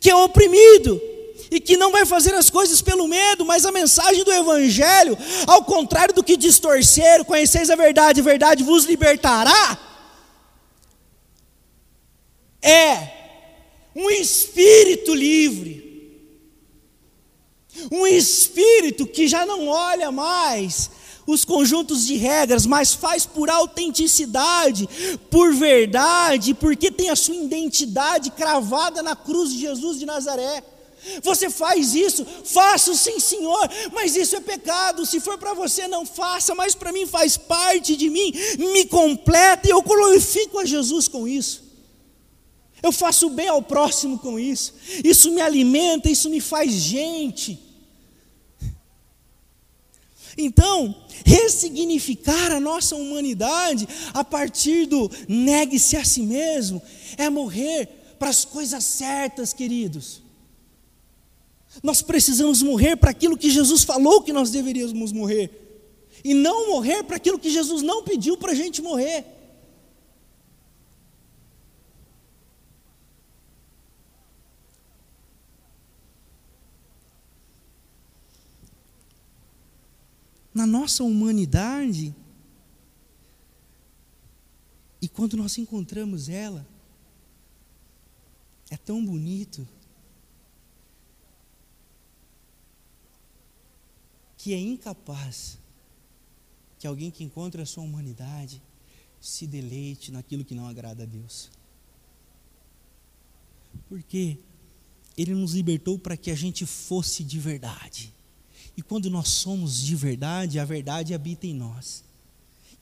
que 0.00 0.08
é 0.08 0.16
oprimido 0.16 1.13
e 1.54 1.60
que 1.60 1.76
não 1.76 1.92
vai 1.92 2.04
fazer 2.04 2.34
as 2.34 2.50
coisas 2.50 2.82
pelo 2.82 3.06
medo, 3.06 3.44
mas 3.44 3.64
a 3.64 3.72
mensagem 3.72 4.24
do 4.24 4.32
Evangelho, 4.32 5.16
ao 5.46 5.64
contrário 5.64 6.14
do 6.14 6.24
que 6.24 6.36
distorceram, 6.36 7.24
conheceis 7.24 7.70
a 7.70 7.76
verdade, 7.76 8.20
a 8.20 8.24
verdade 8.24 8.62
vos 8.62 8.84
libertará, 8.84 9.78
é 12.60 13.12
um 13.94 14.10
espírito 14.10 15.14
livre 15.14 15.84
um 17.90 18.06
espírito 18.06 19.06
que 19.06 19.26
já 19.26 19.44
não 19.44 19.68
olha 19.68 20.10
mais 20.12 20.90
os 21.26 21.44
conjuntos 21.44 22.06
de 22.06 22.16
regras, 22.16 22.66
mas 22.66 22.92
faz 22.92 23.24
por 23.24 23.48
autenticidade, 23.48 24.86
por 25.30 25.54
verdade, 25.54 26.52
porque 26.52 26.90
tem 26.90 27.08
a 27.08 27.16
sua 27.16 27.34
identidade 27.34 28.30
cravada 28.30 29.02
na 29.02 29.16
cruz 29.16 29.50
de 29.50 29.60
Jesus 29.60 29.98
de 29.98 30.04
Nazaré. 30.04 30.62
Você 31.22 31.50
faz 31.50 31.94
isso, 31.94 32.24
faço 32.44 32.94
sim, 32.94 33.20
Senhor, 33.20 33.68
mas 33.92 34.16
isso 34.16 34.36
é 34.36 34.40
pecado. 34.40 35.04
Se 35.04 35.20
for 35.20 35.38
para 35.38 35.54
você, 35.54 35.86
não 35.86 36.06
faça, 36.06 36.54
mas 36.54 36.74
para 36.74 36.92
mim 36.92 37.06
faz 37.06 37.36
parte 37.36 37.96
de 37.96 38.08
mim, 38.08 38.32
me 38.58 38.86
completa 38.86 39.68
e 39.68 39.70
eu 39.70 39.82
glorifico 39.82 40.58
a 40.58 40.64
Jesus 40.64 41.08
com 41.08 41.28
isso. 41.28 41.64
Eu 42.82 42.92
faço 42.92 43.30
bem 43.30 43.48
ao 43.48 43.62
próximo 43.62 44.18
com 44.18 44.38
isso. 44.38 44.74
Isso 45.02 45.30
me 45.30 45.40
alimenta, 45.40 46.10
isso 46.10 46.28
me 46.28 46.40
faz 46.40 46.70
gente. 46.72 47.58
Então, 50.36 50.94
ressignificar 51.24 52.52
a 52.52 52.60
nossa 52.60 52.96
humanidade 52.96 53.88
a 54.12 54.24
partir 54.24 54.86
do 54.86 55.10
negue-se 55.28 55.96
a 55.96 56.04
si 56.04 56.22
mesmo 56.22 56.82
é 57.16 57.30
morrer 57.30 57.86
para 58.18 58.30
as 58.30 58.44
coisas 58.44 58.84
certas, 58.84 59.52
queridos. 59.52 60.23
Nós 61.82 62.02
precisamos 62.02 62.62
morrer 62.62 62.96
para 62.96 63.10
aquilo 63.10 63.36
que 63.36 63.50
Jesus 63.50 63.84
falou 63.84 64.22
que 64.22 64.32
nós 64.32 64.50
deveríamos 64.50 65.12
morrer, 65.12 65.50
e 66.22 66.32
não 66.32 66.68
morrer 66.68 67.02
para 67.02 67.16
aquilo 67.16 67.38
que 67.38 67.50
Jesus 67.50 67.82
não 67.82 68.02
pediu 68.02 68.36
para 68.36 68.52
a 68.52 68.54
gente 68.54 68.80
morrer. 68.80 69.34
na 80.54 80.64
nossa 80.64 81.02
humanidade. 81.02 82.14
E 85.02 85.08
quando 85.08 85.36
nós 85.36 85.58
encontramos 85.58 86.28
ela, 86.28 86.64
é 88.70 88.76
tão 88.76 89.04
bonito 89.04 89.66
que 94.44 94.52
é 94.52 94.60
incapaz 94.60 95.56
que 96.78 96.86
alguém 96.86 97.10
que 97.10 97.24
encontra 97.24 97.62
a 97.62 97.66
sua 97.66 97.82
humanidade 97.82 98.60
se 99.18 99.46
deleite 99.46 100.12
naquilo 100.12 100.44
que 100.44 100.54
não 100.54 100.68
agrada 100.68 101.04
a 101.04 101.06
Deus. 101.06 101.48
Porque 103.88 104.36
Ele 105.16 105.34
nos 105.34 105.54
libertou 105.54 105.98
para 105.98 106.14
que 106.14 106.30
a 106.30 106.34
gente 106.34 106.66
fosse 106.66 107.24
de 107.24 107.38
verdade. 107.38 108.12
E 108.76 108.82
quando 108.82 109.08
nós 109.08 109.28
somos 109.28 109.80
de 109.80 109.96
verdade, 109.96 110.58
a 110.58 110.64
verdade 110.66 111.14
habita 111.14 111.46
em 111.46 111.54
nós. 111.54 112.04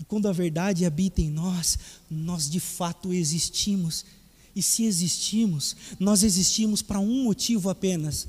E 0.00 0.04
quando 0.04 0.26
a 0.26 0.32
verdade 0.32 0.84
habita 0.84 1.22
em 1.22 1.30
nós, 1.30 1.78
nós 2.10 2.50
de 2.50 2.58
fato 2.58 3.12
existimos. 3.12 4.04
E 4.52 4.60
se 4.64 4.82
existimos, 4.82 5.76
nós 6.00 6.24
existimos 6.24 6.82
para 6.82 6.98
um 6.98 7.22
motivo 7.22 7.70
apenas: 7.70 8.26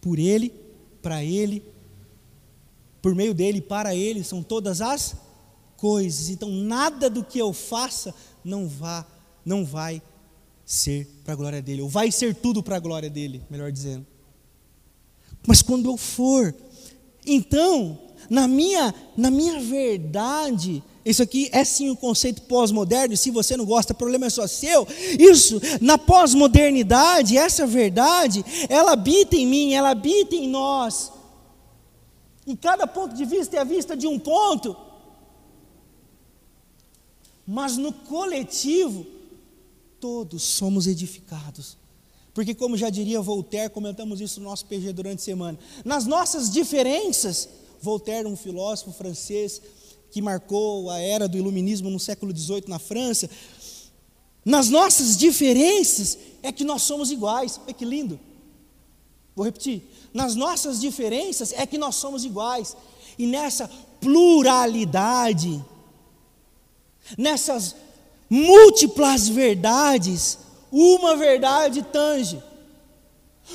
por 0.00 0.20
Ele, 0.20 0.52
para 1.02 1.24
Ele, 1.24 1.73
por 3.04 3.14
meio 3.14 3.34
dele, 3.34 3.60
para 3.60 3.94
Ele, 3.94 4.24
são 4.24 4.42
todas 4.42 4.80
as 4.80 5.14
coisas. 5.76 6.30
Então, 6.30 6.48
nada 6.48 7.10
do 7.10 7.22
que 7.22 7.38
eu 7.38 7.52
faça 7.52 8.14
não 8.42 8.66
vá, 8.66 9.06
não 9.44 9.62
vai 9.62 10.00
ser 10.64 11.06
para 11.22 11.34
a 11.34 11.36
glória 11.36 11.60
dele, 11.60 11.82
ou 11.82 11.88
vai 11.90 12.10
ser 12.10 12.34
tudo 12.34 12.62
para 12.62 12.76
a 12.76 12.80
glória 12.80 13.10
dele, 13.10 13.42
melhor 13.50 13.70
dizendo. 13.70 14.06
Mas 15.46 15.60
quando 15.60 15.90
eu 15.90 15.98
for 15.98 16.54
então, 17.26 17.98
na 18.30 18.48
minha, 18.48 18.94
na 19.14 19.30
minha 19.30 19.60
verdade, 19.60 20.82
isso 21.04 21.22
aqui 21.22 21.50
é 21.52 21.62
sim 21.62 21.90
o 21.90 21.96
conceito 21.96 22.40
pós-moderno, 22.40 23.12
e 23.12 23.18
se 23.18 23.30
você 23.30 23.54
não 23.54 23.66
gosta, 23.66 23.92
o 23.92 23.96
problema 23.96 24.24
é 24.24 24.30
só 24.30 24.46
seu. 24.46 24.88
Isso, 25.18 25.60
na 25.78 25.98
pós-modernidade, 25.98 27.36
essa 27.36 27.66
verdade, 27.66 28.42
ela 28.66 28.92
habita 28.92 29.36
em 29.36 29.46
mim, 29.46 29.74
ela 29.74 29.90
habita 29.90 30.34
em 30.34 30.48
nós. 30.48 31.12
E 32.46 32.56
cada 32.56 32.86
ponto 32.86 33.14
de 33.14 33.24
vista 33.24 33.56
é 33.56 33.60
a 33.60 33.64
vista 33.64 33.96
de 33.96 34.06
um 34.06 34.18
ponto. 34.18 34.76
Mas 37.46 37.76
no 37.76 37.92
coletivo, 37.92 39.06
todos 40.00 40.42
somos 40.42 40.86
edificados. 40.86 41.76
Porque, 42.32 42.54
como 42.54 42.76
já 42.76 42.90
diria 42.90 43.20
Voltaire, 43.20 43.72
comentamos 43.72 44.20
isso 44.20 44.40
no 44.40 44.48
nosso 44.48 44.66
PG 44.66 44.92
durante 44.92 45.20
a 45.20 45.24
semana, 45.24 45.58
nas 45.84 46.04
nossas 46.04 46.50
diferenças, 46.50 47.48
Voltaire, 47.80 48.26
um 48.26 48.36
filósofo 48.36 48.92
francês 48.92 49.60
que 50.10 50.20
marcou 50.20 50.90
a 50.90 50.98
era 50.98 51.28
do 51.28 51.38
iluminismo 51.38 51.90
no 51.90 52.00
século 52.00 52.36
XVIII 52.36 52.64
na 52.66 52.78
França, 52.78 53.28
nas 54.44 54.68
nossas 54.68 55.16
diferenças 55.16 56.18
é 56.42 56.52
que 56.52 56.64
nós 56.64 56.82
somos 56.82 57.10
iguais. 57.10 57.58
Olha 57.64 57.72
que 57.72 57.84
lindo. 57.84 58.20
Vou 59.34 59.44
repetir. 59.44 59.82
Nas 60.12 60.34
nossas 60.36 60.80
diferenças 60.80 61.52
é 61.52 61.66
que 61.66 61.78
nós 61.78 61.96
somos 61.96 62.24
iguais. 62.24 62.76
E 63.18 63.26
nessa 63.26 63.68
pluralidade, 64.00 65.64
nessas 67.18 67.74
múltiplas 68.30 69.28
verdades, 69.28 70.38
uma 70.70 71.16
verdade 71.16 71.82
tange, 71.82 72.42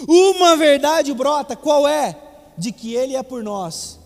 uma 0.07 0.55
verdade 0.55 1.13
brota, 1.13 1.55
qual 1.55 1.88
é? 1.88 2.17
De 2.57 2.71
que 2.71 2.93
Ele 2.93 3.15
é 3.15 3.24
por 3.24 3.43
nós, 3.43 4.00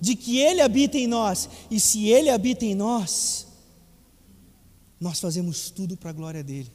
de 0.00 0.14
que 0.16 0.38
Ele 0.38 0.60
habita 0.60 0.98
em 0.98 1.06
nós, 1.06 1.48
e 1.70 1.78
se 1.78 2.08
Ele 2.08 2.28
habita 2.28 2.64
em 2.64 2.74
nós, 2.74 3.46
nós 5.00 5.18
fazemos 5.18 5.70
tudo 5.70 5.96
para 5.96 6.10
a 6.10 6.12
glória 6.14 6.42
dEle. 6.42 6.70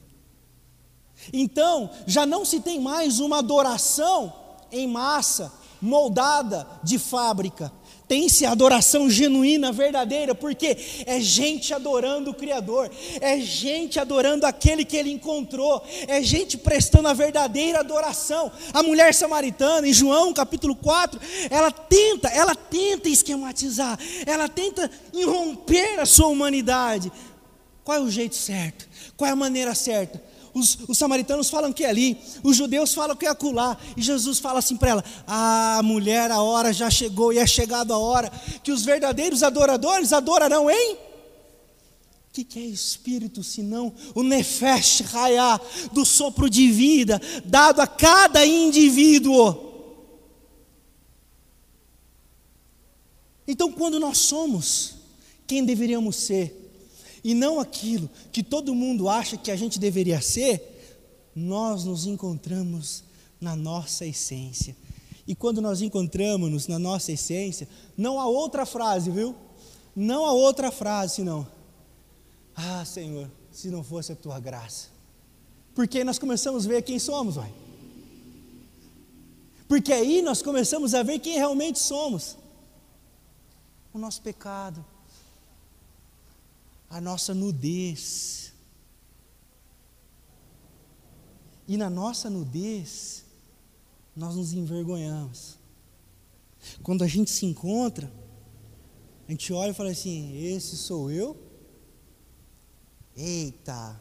Então, 1.32 1.90
já 2.06 2.26
não 2.26 2.44
se 2.44 2.60
tem 2.60 2.80
mais 2.80 3.20
uma 3.20 3.38
adoração 3.38 4.45
em 4.70 4.86
massa, 4.86 5.52
moldada 5.80 6.66
de 6.82 6.98
fábrica, 6.98 7.72
tem-se 8.08 8.46
adoração 8.46 9.10
genuína, 9.10 9.72
verdadeira, 9.72 10.34
porque 10.34 10.76
é 11.06 11.20
gente 11.20 11.74
adorando 11.74 12.30
o 12.30 12.34
Criador, 12.34 12.90
é 13.20 13.40
gente 13.40 13.98
adorando 13.98 14.46
aquele 14.46 14.84
que 14.84 14.96
ele 14.96 15.10
encontrou, 15.10 15.82
é 16.06 16.22
gente 16.22 16.56
prestando 16.56 17.08
a 17.08 17.12
verdadeira 17.12 17.80
adoração. 17.80 18.50
A 18.72 18.82
mulher 18.82 19.12
samaritana, 19.12 19.88
em 19.88 19.92
João 19.92 20.32
capítulo 20.32 20.76
4, 20.76 21.20
ela 21.50 21.72
tenta, 21.72 22.28
ela 22.28 22.54
tenta 22.54 23.08
esquematizar, 23.08 23.98
ela 24.24 24.48
tenta 24.48 24.88
irromper 25.12 25.98
a 25.98 26.06
sua 26.06 26.28
humanidade. 26.28 27.10
Qual 27.82 27.98
é 27.98 28.00
o 28.00 28.10
jeito 28.10 28.36
certo? 28.36 28.88
Qual 29.16 29.28
é 29.28 29.32
a 29.32 29.36
maneira 29.36 29.74
certa? 29.74 30.22
Os, 30.56 30.78
os 30.88 30.96
samaritanos 30.96 31.50
falam 31.50 31.70
que 31.70 31.84
é 31.84 31.90
ali, 31.90 32.16
os 32.42 32.56
judeus 32.56 32.94
falam 32.94 33.14
que 33.14 33.26
é 33.26 33.28
acolá, 33.28 33.76
e 33.94 34.00
Jesus 34.00 34.38
fala 34.38 34.60
assim 34.60 34.74
para 34.74 34.90
ela: 34.90 35.04
Ah, 35.26 35.82
mulher, 35.84 36.30
a 36.30 36.40
hora 36.40 36.72
já 36.72 36.88
chegou 36.88 37.30
e 37.30 37.38
é 37.38 37.46
chegada 37.46 37.92
a 37.92 37.98
hora 37.98 38.30
que 38.62 38.72
os 38.72 38.82
verdadeiros 38.82 39.42
adoradores 39.42 40.14
adorarão 40.14 40.70
em. 40.70 40.94
O 40.94 40.98
que, 42.32 42.42
que 42.42 42.58
é 42.58 42.62
espírito 42.62 43.42
senão 43.42 43.92
o 44.14 44.22
nefesh 44.22 45.00
raiá, 45.00 45.60
do 45.92 46.06
sopro 46.06 46.48
de 46.48 46.70
vida 46.70 47.20
dado 47.44 47.80
a 47.80 47.86
cada 47.86 48.44
indivíduo? 48.46 49.64
Então, 53.46 53.70
quando 53.70 54.00
nós 54.00 54.18
somos 54.18 54.94
quem 55.46 55.64
deveríamos 55.64 56.16
ser, 56.16 56.65
e 57.26 57.34
não 57.34 57.58
aquilo 57.58 58.08
que 58.30 58.40
todo 58.40 58.72
mundo 58.72 59.08
acha 59.08 59.36
que 59.36 59.50
a 59.50 59.56
gente 59.56 59.80
deveria 59.80 60.20
ser, 60.20 61.32
nós 61.34 61.82
nos 61.82 62.06
encontramos 62.06 63.02
na 63.40 63.56
nossa 63.56 64.06
essência. 64.06 64.76
E 65.26 65.34
quando 65.34 65.60
nós 65.60 65.82
encontramos-nos 65.82 66.68
na 66.68 66.78
nossa 66.78 67.10
essência, 67.10 67.68
não 67.96 68.20
há 68.20 68.28
outra 68.28 68.64
frase, 68.64 69.10
viu? 69.10 69.34
Não 69.96 70.24
há 70.24 70.30
outra 70.30 70.70
frase 70.70 71.16
senão: 71.16 71.44
Ah, 72.54 72.84
Senhor, 72.84 73.28
se 73.50 73.72
não 73.72 73.82
fosse 73.82 74.12
a 74.12 74.16
tua 74.16 74.38
graça. 74.38 74.86
Porque 75.74 76.04
nós 76.04 76.20
começamos 76.20 76.64
a 76.64 76.68
ver 76.68 76.82
quem 76.82 77.00
somos, 77.00 77.34
vai. 77.34 77.52
Porque 79.66 79.92
aí 79.92 80.22
nós 80.22 80.42
começamos 80.42 80.94
a 80.94 81.02
ver 81.02 81.18
quem 81.18 81.34
realmente 81.34 81.80
somos. 81.80 82.36
O 83.92 83.98
nosso 83.98 84.22
pecado, 84.22 84.84
a 86.88 87.00
nossa 87.00 87.34
nudez. 87.34 88.52
E 91.68 91.76
na 91.76 91.90
nossa 91.90 92.30
nudez, 92.30 93.24
nós 94.14 94.36
nos 94.36 94.52
envergonhamos. 94.52 95.58
Quando 96.82 97.02
a 97.02 97.06
gente 97.06 97.30
se 97.30 97.44
encontra, 97.44 98.12
a 99.26 99.30
gente 99.30 99.52
olha 99.52 99.70
e 99.70 99.74
fala 99.74 99.90
assim: 99.90 100.36
esse 100.36 100.76
sou 100.76 101.10
eu? 101.10 101.36
Eita! 103.16 104.00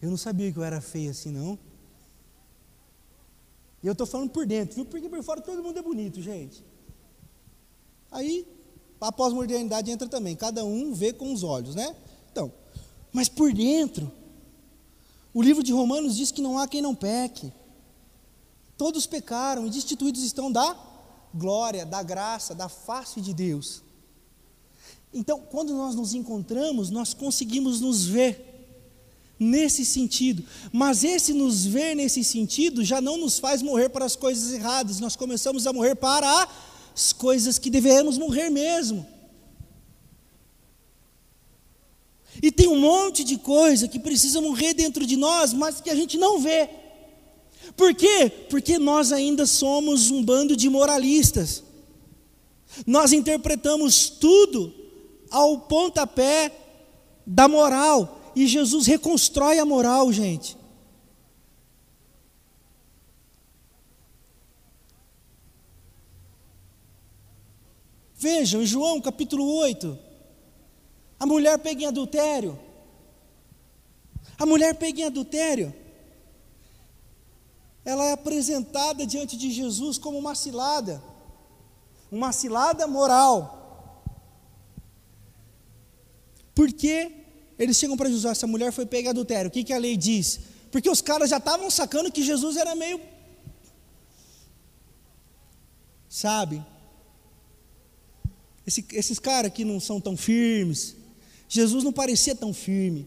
Eu 0.00 0.10
não 0.10 0.16
sabia 0.16 0.50
que 0.50 0.58
eu 0.58 0.64
era 0.64 0.80
feio 0.80 1.10
assim, 1.10 1.30
não. 1.30 1.58
E 3.82 3.86
eu 3.86 3.92
estou 3.92 4.06
falando 4.06 4.30
por 4.30 4.46
dentro, 4.46 4.76
viu? 4.76 4.86
Porque 4.86 5.08
por 5.08 5.22
fora 5.22 5.40
todo 5.40 5.62
mundo 5.62 5.78
é 5.78 5.82
bonito, 5.82 6.20
gente. 6.20 6.64
Aí, 8.10 8.46
a 9.00 9.12
pós-modernidade 9.12 9.90
entra 9.90 10.08
também. 10.08 10.36
Cada 10.36 10.64
um 10.64 10.92
vê 10.92 11.12
com 11.12 11.32
os 11.32 11.42
olhos, 11.42 11.74
né? 11.74 11.94
Então, 12.30 12.52
mas 13.12 13.28
por 13.28 13.52
dentro, 13.52 14.12
o 15.32 15.42
livro 15.42 15.62
de 15.62 15.72
Romanos 15.72 16.16
diz 16.16 16.30
que 16.30 16.42
não 16.42 16.58
há 16.58 16.68
quem 16.68 16.82
não 16.82 16.94
peque. 16.94 17.52
Todos 18.76 19.06
pecaram 19.06 19.66
e 19.66 19.70
destituídos 19.70 20.22
estão 20.22 20.50
da 20.50 20.76
glória, 21.34 21.86
da 21.86 22.02
graça, 22.02 22.54
da 22.54 22.68
face 22.68 23.20
de 23.20 23.32
Deus. 23.32 23.82
Então, 25.12 25.40
quando 25.40 25.74
nós 25.74 25.94
nos 25.94 26.14
encontramos, 26.14 26.90
nós 26.90 27.14
conseguimos 27.14 27.80
nos 27.80 28.04
ver 28.04 28.50
nesse 29.38 29.84
sentido. 29.84 30.44
Mas 30.72 31.02
esse 31.02 31.32
nos 31.32 31.64
ver 31.64 31.94
nesse 31.94 32.22
sentido 32.22 32.84
já 32.84 33.00
não 33.00 33.16
nos 33.16 33.38
faz 33.38 33.62
morrer 33.62 33.88
para 33.88 34.04
as 34.04 34.14
coisas 34.14 34.52
erradas, 34.52 35.00
nós 35.00 35.16
começamos 35.16 35.66
a 35.66 35.72
morrer 35.72 35.94
para 35.94 36.42
as 36.42 36.69
coisas 37.12 37.58
que 37.58 37.70
devemos 37.70 38.18
morrer 38.18 38.50
mesmo. 38.50 39.06
E 42.42 42.50
tem 42.50 42.68
um 42.68 42.78
monte 42.78 43.24
de 43.24 43.36
coisa 43.36 43.88
que 43.88 43.98
precisa 43.98 44.40
morrer 44.40 44.74
dentro 44.74 45.04
de 45.04 45.16
nós, 45.16 45.52
mas 45.52 45.80
que 45.80 45.90
a 45.90 45.94
gente 45.94 46.16
não 46.16 46.38
vê. 46.38 46.68
Por 47.76 47.94
quê? 47.94 48.30
Porque 48.48 48.78
nós 48.78 49.12
ainda 49.12 49.46
somos 49.46 50.10
um 50.10 50.22
bando 50.22 50.56
de 50.56 50.68
moralistas. 50.68 51.62
Nós 52.86 53.12
interpretamos 53.12 54.08
tudo 54.08 54.72
ao 55.30 55.60
pontapé 55.60 56.52
da 57.26 57.48
moral. 57.48 58.32
E 58.34 58.46
Jesus 58.46 58.86
reconstrói 58.86 59.58
a 59.58 59.64
moral, 59.64 60.12
gente. 60.12 60.56
Vejam, 68.20 68.60
em 68.60 68.66
João 68.66 69.00
capítulo 69.00 69.50
8, 69.50 69.98
a 71.18 71.24
mulher 71.24 71.58
pega 71.58 71.84
em 71.84 71.86
adultério. 71.86 72.60
A 74.36 74.44
mulher 74.44 74.74
pega 74.74 75.00
em 75.00 75.04
adultério. 75.04 75.72
Ela 77.82 78.04
é 78.04 78.12
apresentada 78.12 79.06
diante 79.06 79.38
de 79.38 79.50
Jesus 79.50 79.96
como 79.96 80.18
uma 80.18 80.34
cilada, 80.34 81.02
uma 82.12 82.30
cilada 82.30 82.86
moral. 82.86 84.04
Por 86.54 86.70
quê? 86.74 87.24
Eles 87.58 87.78
chegam 87.78 87.96
para 87.96 88.10
Jesus, 88.10 88.32
essa 88.32 88.46
mulher 88.46 88.70
foi 88.70 88.84
pega 88.84 89.08
adultério. 89.08 89.48
O 89.48 89.50
que, 89.50 89.64
que 89.64 89.72
a 89.72 89.78
lei 89.78 89.96
diz? 89.96 90.40
Porque 90.70 90.90
os 90.90 91.00
caras 91.00 91.30
já 91.30 91.38
estavam 91.38 91.70
sacando 91.70 92.12
que 92.12 92.22
Jesus 92.22 92.58
era 92.58 92.74
meio. 92.74 93.00
Sabe? 96.06 96.62
Esse, 98.70 98.84
esses 98.92 99.18
caras 99.18 99.52
que 99.52 99.64
não 99.64 99.80
são 99.80 100.00
tão 100.00 100.16
firmes. 100.16 100.94
Jesus 101.48 101.82
não 101.82 101.92
parecia 101.92 102.36
tão 102.36 102.54
firme. 102.54 103.04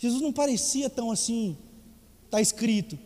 Jesus 0.00 0.20
não 0.20 0.32
parecia 0.32 0.90
tão 0.90 1.12
assim. 1.12 1.56
Está 2.24 2.40
escrito. 2.40 2.98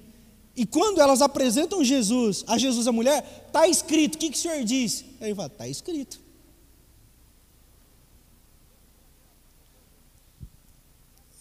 E 0.57 0.65
quando 0.65 0.99
elas 0.99 1.21
apresentam 1.21 1.85
Jesus, 1.85 2.43
a 2.47 2.57
Jesus 2.57 2.87
a 2.87 2.93
mulher, 2.93 3.45
está 3.47 3.69
escrito. 3.69 4.15
O 4.15 4.19
que, 4.19 4.31
que 4.31 4.39
o 4.39 4.41
senhor 4.41 4.65
diz? 4.65 5.05
Aí 5.21 5.29
ele 5.29 5.35
fala, 5.35 5.49
está 5.49 5.69
escrito. 5.69 6.19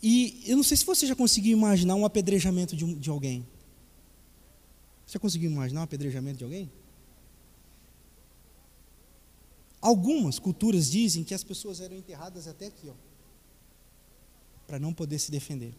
E 0.03 0.43
eu 0.45 0.57
não 0.57 0.63
sei 0.63 0.75
se 0.75 0.85
você 0.85 1.07
já 1.07 1.15
conseguiu 1.15 1.57
imaginar 1.57 1.95
um 1.95 2.05
apedrejamento 2.05 2.75
de, 2.75 2.83
de 2.95 3.09
alguém. 3.09 3.47
Você 5.05 5.13
já 5.13 5.19
conseguiu 5.19 5.49
imaginar 5.49 5.79
um 5.79 5.83
apedrejamento 5.83 6.37
de 6.37 6.43
alguém? 6.43 6.69
Algumas 9.81 10.39
culturas 10.39 10.89
dizem 10.89 11.23
que 11.23 11.33
as 11.33 11.43
pessoas 11.43 11.79
eram 11.79 11.95
enterradas 11.95 12.47
até 12.47 12.67
aqui, 12.67 12.89
ó, 12.89 12.93
para 14.65 14.79
não 14.79 14.93
poder 14.93 15.19
se 15.19 15.31
defender. 15.31 15.73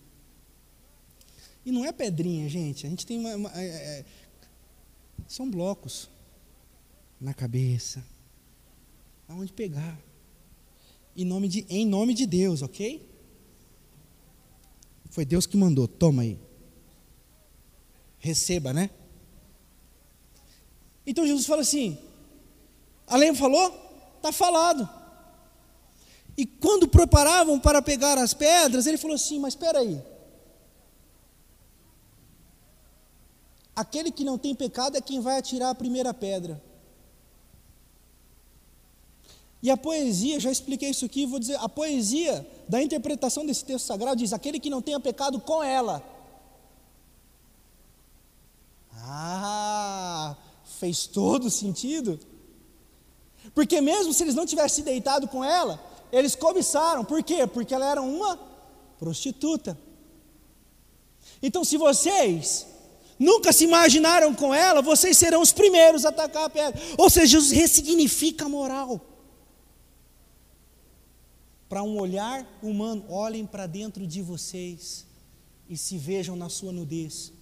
E 1.64 1.72
não 1.72 1.84
é 1.84 1.92
pedrinha, 1.92 2.48
gente. 2.48 2.86
A 2.86 2.90
gente 2.90 3.04
tem 3.04 3.18
uma. 3.18 3.34
uma 3.34 3.60
é, 3.60 3.66
é, 3.66 4.04
são 5.26 5.50
blocos 5.50 6.08
na 7.20 7.34
cabeça. 7.34 8.04
Aonde 9.28 9.52
pegar. 9.52 9.98
Em 11.16 11.24
nome 11.24 11.48
de, 11.48 11.66
em 11.68 11.84
nome 11.84 12.14
de 12.14 12.24
Deus, 12.26 12.62
ok? 12.62 13.06
Foi 15.10 15.24
Deus 15.24 15.46
que 15.46 15.56
mandou, 15.56 15.88
toma 15.88 16.22
aí. 16.22 16.38
Receba, 18.18 18.72
né? 18.72 18.88
Então 21.04 21.26
Jesus 21.26 21.44
fala 21.44 21.62
assim: 21.62 21.98
a 23.06 23.34
falou? 23.34 23.87
Está 24.18 24.32
falado. 24.32 24.88
E 26.36 26.44
quando 26.44 26.86
preparavam 26.86 27.58
para 27.58 27.80
pegar 27.80 28.18
as 28.18 28.34
pedras, 28.34 28.86
ele 28.86 28.98
falou 28.98 29.14
assim: 29.14 29.38
Mas 29.38 29.54
espera 29.54 29.78
aí. 29.78 30.00
Aquele 33.74 34.10
que 34.10 34.24
não 34.24 34.36
tem 34.36 34.54
pecado 34.54 34.96
é 34.96 35.00
quem 35.00 35.20
vai 35.20 35.38
atirar 35.38 35.70
a 35.70 35.74
primeira 35.74 36.12
pedra. 36.12 36.60
E 39.62 39.70
a 39.70 39.76
poesia, 39.76 40.38
já 40.38 40.50
expliquei 40.50 40.90
isso 40.90 41.04
aqui, 41.04 41.26
vou 41.26 41.40
dizer, 41.40 41.56
a 41.60 41.68
poesia 41.68 42.46
da 42.68 42.82
interpretação 42.82 43.44
desse 43.46 43.64
texto 43.64 43.86
sagrado 43.86 44.16
diz: 44.16 44.32
aquele 44.32 44.60
que 44.60 44.70
não 44.70 44.82
tenha 44.82 45.00
pecado 45.00 45.40
com 45.40 45.62
ela. 45.62 46.02
Ah, 48.94 50.36
fez 50.78 51.06
todo 51.06 51.50
sentido. 51.50 52.18
Porque 53.54 53.80
mesmo 53.80 54.12
se 54.12 54.22
eles 54.22 54.34
não 54.34 54.46
tivessem 54.46 54.84
deitado 54.84 55.28
com 55.28 55.44
ela, 55.44 55.82
eles 56.12 56.34
cobiçaram. 56.34 57.04
Por 57.04 57.22
quê? 57.22 57.46
Porque 57.46 57.74
ela 57.74 57.90
era 57.90 58.02
uma 58.02 58.38
prostituta. 58.98 59.78
Então, 61.42 61.64
se 61.64 61.76
vocês 61.76 62.66
nunca 63.18 63.52
se 63.52 63.64
imaginaram 63.64 64.34
com 64.34 64.54
ela, 64.54 64.80
vocês 64.80 65.16
serão 65.16 65.40
os 65.40 65.52
primeiros 65.52 66.04
a 66.04 66.08
atacar 66.08 66.44
a 66.44 66.50
pedra. 66.50 66.80
Ou 66.96 67.10
seja, 67.10 67.26
Jesus 67.26 67.50
ressignifica 67.50 68.44
a 68.44 68.48
moral 68.48 69.00
para 71.68 71.82
um 71.82 71.98
olhar 71.98 72.46
humano, 72.62 73.04
olhem 73.08 73.44
para 73.44 73.66
dentro 73.66 74.06
de 74.06 74.22
vocês 74.22 75.06
e 75.68 75.76
se 75.76 75.98
vejam 75.98 76.34
na 76.34 76.48
sua 76.48 76.72
nudez. 76.72 77.32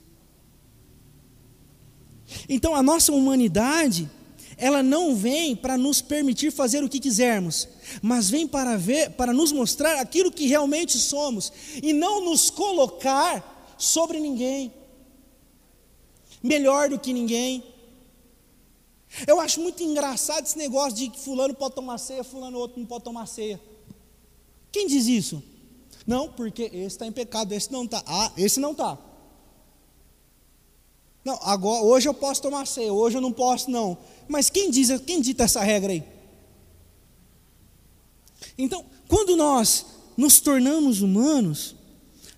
Então 2.49 2.75
a 2.75 2.83
nossa 2.83 3.13
humanidade, 3.13 4.11
ela 4.57 4.83
não 4.83 5.15
vem 5.15 5.55
para 5.55 5.77
nos 5.77 6.01
permitir 6.01 6.51
fazer 6.51 6.83
o 6.83 6.89
que 6.89 6.99
quisermos, 6.99 7.69
mas 8.01 8.31
vem 8.31 8.47
para 8.47 8.77
ver, 8.77 9.11
para 9.11 9.33
nos 9.33 9.53
mostrar 9.53 10.01
aquilo 10.01 10.33
que 10.33 10.47
realmente 10.47 10.99
somos 10.99 11.53
e 11.83 11.93
não 11.93 12.25
nos 12.25 12.49
colocar 12.49 13.75
sobre 13.77 14.19
ninguém, 14.19 14.73
melhor 16.43 16.89
do 16.89 16.99
que 16.99 17.13
ninguém. 17.13 17.63
Eu 19.27 19.39
acho 19.41 19.61
muito 19.61 19.83
engraçado 19.83 20.45
esse 20.45 20.57
negócio 20.57 20.95
de 20.95 21.11
que 21.11 21.21
fulano 21.21 21.55
pode 21.55 21.75
tomar 21.75 21.99
ceia, 21.99 22.25
fulano 22.25 22.59
outro 22.59 22.81
não 22.81 22.87
pode 22.87 23.05
tomar 23.05 23.27
ceia. 23.27 23.61
Quem 24.73 24.87
diz 24.87 25.07
isso? 25.07 25.43
Não, 26.07 26.29
porque 26.29 26.65
esse 26.65 26.87
está 26.87 27.07
em 27.07 27.13
pecado, 27.13 27.53
esse 27.53 27.71
não 27.71 27.85
está. 27.85 28.03
Ah, 28.07 28.33
esse 28.37 28.59
não 28.59 28.73
está. 28.73 28.99
Não, 31.25 31.39
agora, 31.43 31.83
hoje 31.83 32.09
eu 32.09 32.15
posso 32.15 32.41
tomar 32.41 32.67
ceia, 32.67 32.93
hoje 32.93 33.17
eu 33.17 33.21
não 33.21 33.33
posso, 33.33 33.69
não. 33.69 33.99
Mas 34.29 34.51
quem 34.51 34.71
diz, 34.71 34.89
quem 35.01 35.21
dita 35.21 35.45
essa 35.45 35.63
regra 35.63 35.93
aí? 35.93 36.03
Então, 38.59 38.85
quando 39.09 39.37
nós 39.37 39.87
nos 40.17 40.41
tornamos 40.41 41.03
humanos, 41.03 41.77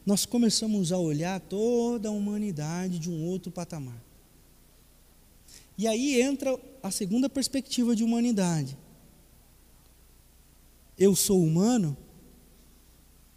nós 0.05 0.27
começamos 0.27 0.90
a 0.92 0.98
olhar 0.98 1.40
toda 1.40 2.09
a 2.09 2.12
humanidade 2.12 2.98
de 2.98 3.11
um 3.11 3.24
outro 3.27 3.51
patamar. 3.51 4.03
E 5.77 5.87
aí 5.87 6.20
entra 6.20 6.59
a 6.83 6.90
segunda 6.90 7.29
perspectiva 7.29 7.94
de 7.94 8.03
humanidade. 8.03 8.77
Eu 10.98 11.14
sou 11.14 11.40
humano 11.40 11.96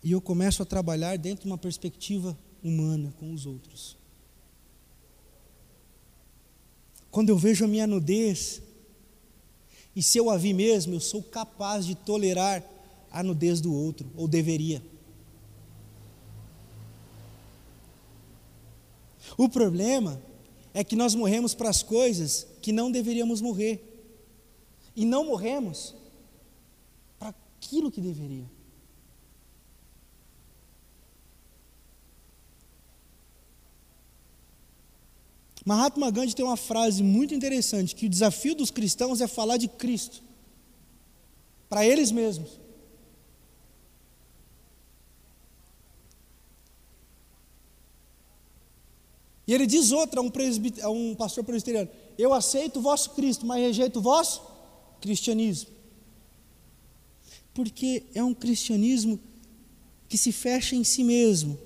e 0.04 0.12
eu 0.12 0.20
começo 0.20 0.64
a 0.64 0.66
trabalhar 0.66 1.18
dentro 1.18 1.44
de 1.44 1.48
uma 1.52 1.58
perspectiva 1.58 2.38
humana 2.64 3.14
com 3.20 3.32
os 3.32 3.46
outros. 3.46 4.01
Quando 7.12 7.30
eu 7.30 7.38
vejo 7.38 7.66
a 7.66 7.68
minha 7.68 7.86
nudez, 7.86 8.62
e 9.94 10.02
se 10.02 10.18
eu 10.18 10.30
a 10.30 10.38
vi 10.38 10.54
mesmo, 10.54 10.94
eu 10.94 11.00
sou 11.02 11.22
capaz 11.22 11.86
de 11.86 11.94
tolerar 11.94 12.64
a 13.12 13.22
nudez 13.22 13.60
do 13.60 13.74
outro, 13.74 14.10
ou 14.16 14.28
deveria. 14.28 14.82
O 19.38 19.50
problema 19.50 20.22
é 20.74 20.84
que 20.84 20.96
nós 20.96 21.14
morremos 21.14 21.54
para 21.54 21.70
as 21.70 21.84
coisas 21.84 22.48
que 22.62 22.72
não 22.72 22.90
deveríamos 22.90 23.42
morrer, 23.42 23.84
e 24.96 25.06
não 25.06 25.26
morremos 25.26 25.94
para 27.20 27.30
aquilo 27.30 27.92
que 27.92 28.00
deveria. 28.00 28.46
Mahatma 35.66 36.10
Gandhi 36.10 36.36
tem 36.36 36.44
uma 36.44 36.58
frase 36.58 37.04
muito 37.04 37.34
interessante: 37.34 37.96
que 37.96 38.06
o 38.06 38.10
desafio 38.10 38.56
dos 38.56 38.72
cristãos 38.72 39.22
é 39.22 39.28
falar 39.28 39.58
de 39.58 39.68
Cristo 39.68 40.22
para 41.70 41.86
eles 41.86 42.12
mesmos. 42.12 42.60
E 49.48 49.54
ele 49.54 49.68
diz 49.68 49.92
outra 49.92 50.22
a 50.22 50.24
um, 50.24 50.32
a 50.82 50.90
um 50.90 51.16
pastor 51.16 51.44
presbiteriano: 51.44 51.90
Eu 52.18 52.34
aceito 52.34 52.80
o 52.80 52.82
vosso 52.82 53.12
Cristo, 53.12 53.46
mas 53.46 53.62
rejeito 53.62 54.00
o 54.00 54.02
vosso 54.02 54.42
cristianismo. 55.00 55.70
Porque 57.54 58.04
é 58.16 58.24
um 58.24 58.34
cristianismo 58.34 59.20
que 60.08 60.18
se 60.18 60.32
fecha 60.32 60.76
em 60.76 60.84
si 60.84 61.04
mesmo, 61.04 61.60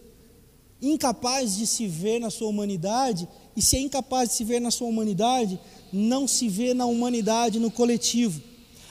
incapaz 0.81 1.55
de 1.55 1.65
se 1.65 1.88
ver 1.88 2.19
na 2.19 2.29
sua 2.29 2.47
humanidade 2.47 3.27
e 3.55 3.61
se 3.61 3.77
é 3.77 3.79
incapaz 3.79 4.29
de 4.29 4.35
se 4.35 4.43
ver 4.43 4.59
na 4.59 4.69
sua 4.69 4.87
humanidade, 4.87 5.59
não 5.91 6.27
se 6.27 6.49
vê 6.49 6.73
na 6.73 6.85
humanidade, 6.85 7.59
no 7.59 7.71
coletivo. 7.71 8.41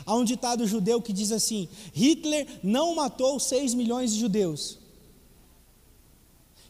Há 0.07 0.15
um 0.15 0.25
ditado 0.25 0.67
judeu 0.67 1.01
que 1.03 1.13
diz 1.13 1.33
assim: 1.33 1.69
Hitler 1.93 2.47
não 2.63 2.95
matou 2.95 3.39
6 3.39 3.75
milhões 3.75 4.13
de 4.13 4.21
judeus. 4.21 4.79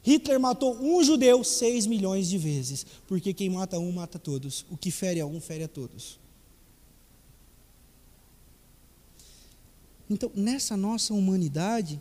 Hitler 0.03 0.39
matou 0.39 0.77
um 0.77 1.03
judeu 1.03 1.43
6 1.43 1.87
milhões 1.87 2.29
de 2.29 2.37
vezes, 2.37 2.85
porque 3.07 3.33
quem 3.33 3.49
mata 3.49 3.79
um 3.79 3.91
mata 3.91 4.19
todos. 4.19 4.67
O 4.71 4.77
que 4.77 4.91
fere 4.91 5.21
a 5.21 5.27
um 5.27 5.41
fere 5.41 5.65
a 5.65 5.69
todos. 5.69 6.19
Então, 10.11 10.31
nessa 10.35 10.77
nossa 10.77 11.15
humanidade, 11.15 11.99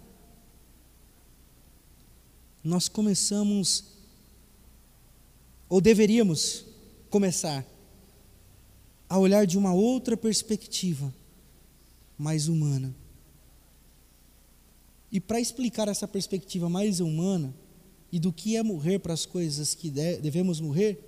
nós 2.63 2.89
começamos 2.89 3.92
ou 5.73 5.81
deveríamos 5.81 6.65
começar 7.09 7.65
a 9.09 9.17
olhar 9.17 9.47
de 9.47 9.57
uma 9.57 9.73
outra 9.73 10.15
perspectiva, 10.15 11.11
mais 12.15 12.47
humana. 12.47 12.93
E 15.11 15.19
para 15.19 15.39
explicar 15.39 15.87
essa 15.87 16.07
perspectiva 16.07 16.69
mais 16.69 16.99
humana 16.99 17.51
e 18.11 18.19
do 18.19 18.31
que 18.31 18.55
é 18.55 18.61
morrer 18.61 18.99
para 18.99 19.15
as 19.15 19.25
coisas 19.25 19.73
que 19.73 19.89
devemos 19.89 20.59
morrer, 20.59 21.03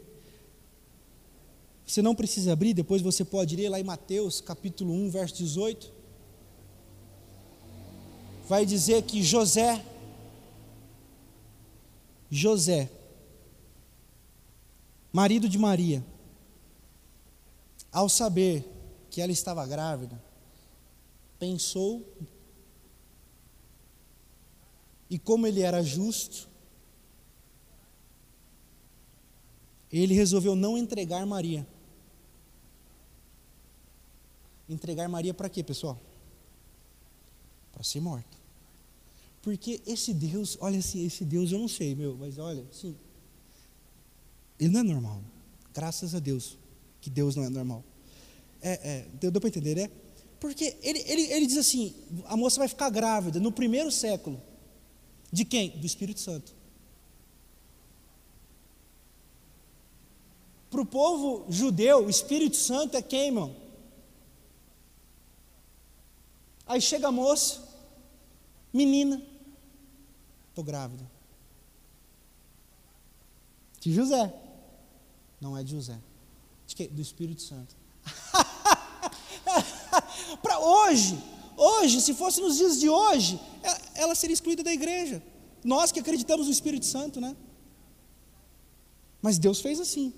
você 1.85 2.01
não 2.01 2.15
precisa 2.15 2.53
abrir, 2.53 2.73
depois 2.73 3.03
você 3.03 3.23
pode 3.23 3.55
ler 3.55 3.69
lá 3.69 3.79
em 3.79 3.83
Mateus 3.83 4.41
capítulo 4.41 4.91
1, 4.91 5.11
verso 5.11 5.35
18. 5.35 5.91
Vai 8.49 8.65
dizer 8.65 9.03
que 9.03 9.21
José, 9.21 9.85
José, 12.31 12.89
marido 15.15 15.47
de 15.47 15.57
Maria, 15.57 16.05
ao 17.89 18.09
saber 18.09 18.69
que 19.09 19.21
ela 19.21 19.31
estava 19.31 19.65
grávida, 19.65 20.21
pensou, 21.39 22.05
e 25.09 25.17
como 25.17 25.47
ele 25.47 25.61
era 25.61 25.81
justo, 25.81 26.49
ele 29.89 30.13
resolveu 30.13 30.53
não 30.53 30.77
entregar 30.77 31.25
Maria. 31.25 31.65
Entregar 34.67 35.07
Maria 35.07 35.33
para 35.33 35.47
quê, 35.47 35.63
pessoal? 35.63 35.97
Para 37.71 37.85
ser 37.85 38.01
morta. 38.01 38.37
Porque 39.41 39.81
esse 39.87 40.13
Deus, 40.13 40.57
olha 40.59 40.79
assim, 40.79 41.05
esse 41.05 41.23
Deus 41.23 41.53
eu 41.53 41.59
não 41.59 41.69
sei, 41.69 41.95
meu, 41.95 42.17
mas 42.17 42.37
olha, 42.37 42.65
sim, 42.69 42.97
ele 44.59 44.69
não 44.69 44.79
é 44.79 44.83
normal. 44.83 45.21
Graças 45.73 46.15
a 46.15 46.19
Deus 46.19 46.57
que 47.01 47.09
Deus 47.09 47.35
não 47.35 47.43
é 47.43 47.49
normal. 47.49 47.83
É, 48.61 48.71
é, 48.71 49.07
deu, 49.19 49.29
deu 49.29 49.39
para 49.39 49.49
entender, 49.49 49.75
né? 49.75 49.91
Porque 50.39 50.77
ele, 50.81 50.99
ele, 51.05 51.21
ele 51.31 51.45
diz 51.45 51.57
assim: 51.57 51.93
a 52.25 52.35
moça 52.35 52.59
vai 52.59 52.67
ficar 52.67 52.89
grávida 52.89 53.39
no 53.39 53.51
primeiro 53.51 53.91
século. 53.91 54.41
De 55.31 55.43
quem? 55.43 55.69
Do 55.71 55.85
Espírito 55.85 56.19
Santo. 56.19 56.53
Para 60.69 60.81
o 60.81 60.85
povo 60.85 61.45
judeu, 61.49 62.05
o 62.05 62.09
Espírito 62.09 62.55
Santo 62.55 62.97
é 62.97 63.01
quem, 63.01 63.27
irmão? 63.27 63.55
Aí 66.67 66.81
chega 66.81 67.07
a 67.07 67.11
moça, 67.11 67.61
menina, 68.73 69.21
estou 70.49 70.63
grávida. 70.63 71.09
De 73.79 73.93
José. 73.93 74.44
Não 75.39 75.57
é 75.57 75.63
de 75.63 75.71
José. 75.71 75.97
De 76.67 76.75
quê? 76.75 76.87
Do 76.87 77.01
Espírito 77.01 77.41
Santo. 77.41 77.75
Para 80.41 80.59
hoje, 80.59 81.17
hoje, 81.55 82.01
se 82.01 82.13
fosse 82.13 82.41
nos 82.41 82.57
dias 82.57 82.79
de 82.79 82.89
hoje, 82.89 83.39
ela 83.93 84.15
seria 84.15 84.33
excluída 84.33 84.63
da 84.63 84.73
igreja. 84.73 85.21
Nós 85.63 85.91
que 85.91 85.99
acreditamos 85.99 86.47
no 86.47 86.51
Espírito 86.51 86.85
Santo, 86.85 87.19
né? 87.19 87.35
Mas 89.21 89.39
Deus 89.39 89.59
fez 89.59 89.79
assim. 89.79 90.13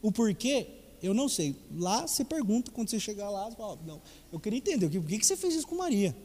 O 0.00 0.10
porquê, 0.10 0.68
eu 1.02 1.12
não 1.12 1.28
sei. 1.28 1.56
Lá 1.72 2.06
você 2.06 2.24
pergunta, 2.24 2.70
quando 2.70 2.88
você 2.88 2.98
chegar 2.98 3.30
lá, 3.30 3.50
você 3.50 3.56
fala, 3.56 3.78
não, 3.84 4.00
eu 4.32 4.40
queria 4.40 4.58
entender, 4.58 4.88
por 4.88 5.08
que, 5.08 5.18
que 5.18 5.26
você 5.26 5.36
fez 5.36 5.54
isso 5.54 5.66
com 5.66 5.76
Maria? 5.76 6.16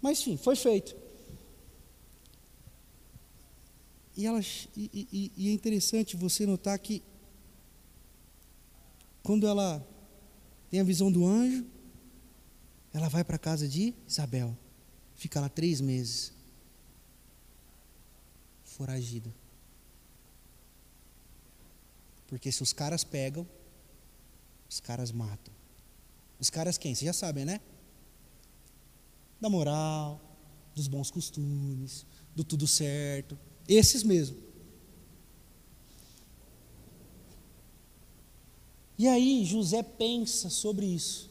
Mas 0.00 0.18
sim, 0.18 0.36
foi 0.36 0.54
feito. 0.54 0.96
E, 4.16 4.26
ela, 4.26 4.40
e, 4.76 5.08
e, 5.12 5.32
e 5.36 5.48
é 5.48 5.52
interessante 5.52 6.16
você 6.16 6.44
notar 6.44 6.76
que 6.78 7.02
quando 9.22 9.46
ela 9.46 9.86
tem 10.70 10.80
a 10.80 10.84
visão 10.84 11.10
do 11.10 11.26
anjo, 11.26 11.66
ela 12.92 13.08
vai 13.08 13.22
para 13.24 13.36
a 13.36 13.38
casa 13.38 13.68
de 13.68 13.94
Isabel, 14.06 14.56
fica 15.14 15.40
lá 15.40 15.48
três 15.48 15.80
meses, 15.80 16.32
foragida. 18.64 19.34
Porque 22.26 22.52
se 22.52 22.62
os 22.62 22.72
caras 22.72 23.04
pegam, 23.04 23.46
os 24.68 24.80
caras 24.80 25.10
matam. 25.10 25.52
Os 26.38 26.50
caras 26.50 26.78
quem? 26.78 26.94
Vocês 26.94 27.06
já 27.06 27.12
sabem, 27.12 27.44
né? 27.44 27.60
Da 29.40 29.48
moral, 29.48 30.20
dos 30.74 30.86
bons 30.86 31.10
costumes, 31.10 32.06
do 32.34 32.44
tudo 32.44 32.66
certo. 32.66 33.38
Esses 33.66 34.02
mesmo. 34.02 34.47
E 38.98 39.06
aí 39.06 39.44
José 39.44 39.82
pensa 39.82 40.50
sobre 40.50 40.84
isso. 40.84 41.30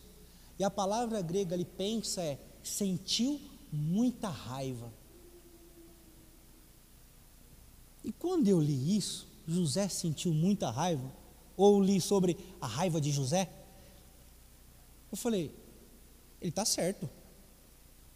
E 0.58 0.64
a 0.64 0.72
palavra 0.72 1.22
grega 1.22 1.54
ele 1.54 1.66
pensa 1.66 2.22
é 2.22 2.40
sentiu 2.64 3.40
muita 3.72 4.30
raiva. 4.30 4.92
E 8.04 8.12
quando 8.12 8.48
eu 8.48 8.62
li 8.62 8.96
isso, 8.96 9.28
José 9.46 9.90
sentiu 9.90 10.34
muita 10.34 10.70
raiva, 10.70 11.12
ou 11.58 11.82
li 11.82 12.00
sobre 12.00 12.38
a 12.62 12.68
raiva 12.68 13.02
de 13.02 13.12
José, 13.12 13.50
eu 15.12 15.18
falei, 15.18 15.54
ele 16.40 16.50
está 16.50 16.64
certo. 16.64 17.10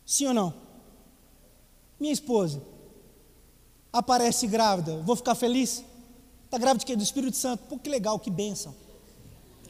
Sim 0.06 0.28
ou 0.28 0.34
não? 0.34 0.54
Minha 2.00 2.14
esposa 2.14 2.62
aparece 3.92 4.48
grávida, 4.48 4.98
vou 5.02 5.16
ficar 5.16 5.36
feliz? 5.36 5.84
Está 6.46 6.58
grávida 6.58 6.80
de 6.80 6.86
quê? 6.86 6.96
Do 6.96 7.04
Espírito 7.04 7.38
Santo. 7.38 7.64
Pô, 7.68 7.78
que 7.78 7.90
legal, 7.90 8.20
que 8.20 8.30
bênção. 8.30 8.76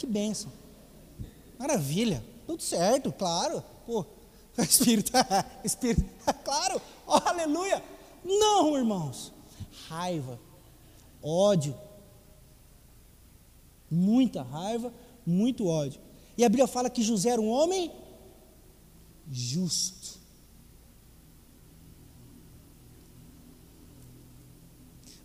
Que 0.02 0.08
bênção. 0.08 0.52
Maravilha. 1.60 2.26
Tudo 2.48 2.64
certo, 2.64 3.12
claro. 3.12 3.64
Pô, 3.86 4.04
Espírito, 4.58 5.12
espírito, 5.64 6.04
claro, 6.44 6.82
oh, 7.06 7.12
aleluia. 7.12 7.84
Não, 8.26 8.76
irmãos. 8.76 9.32
Raiva, 9.88 10.40
ódio, 11.22 11.78
muita 13.92 14.42
raiva, 14.42 14.92
muito 15.24 15.68
ódio. 15.68 16.02
E 16.36 16.44
a 16.44 16.50
Bíblia 16.50 16.66
fala 16.66 16.90
que 16.90 17.04
José 17.04 17.30
era 17.30 17.42
um 17.42 17.50
homem 17.50 17.92
justo. 19.30 20.20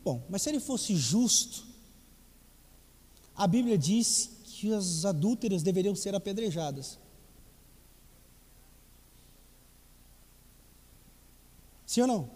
Bom, 0.05 0.23
mas 0.29 0.43
se 0.43 0.51
ele 0.51 0.61
fosse 0.61 0.95
justo, 0.95 1.65
a 3.35 3.47
Bíblia 3.47 3.79
diz 3.79 4.36
que 4.59 4.73
as 4.73 5.05
adúlteras 5.05 5.63
deveriam 5.63 5.95
ser 5.95 6.15
apedrejadas. 6.15 6.99
Sim 11.85 12.01
ou 12.01 12.07
não? 12.07 12.31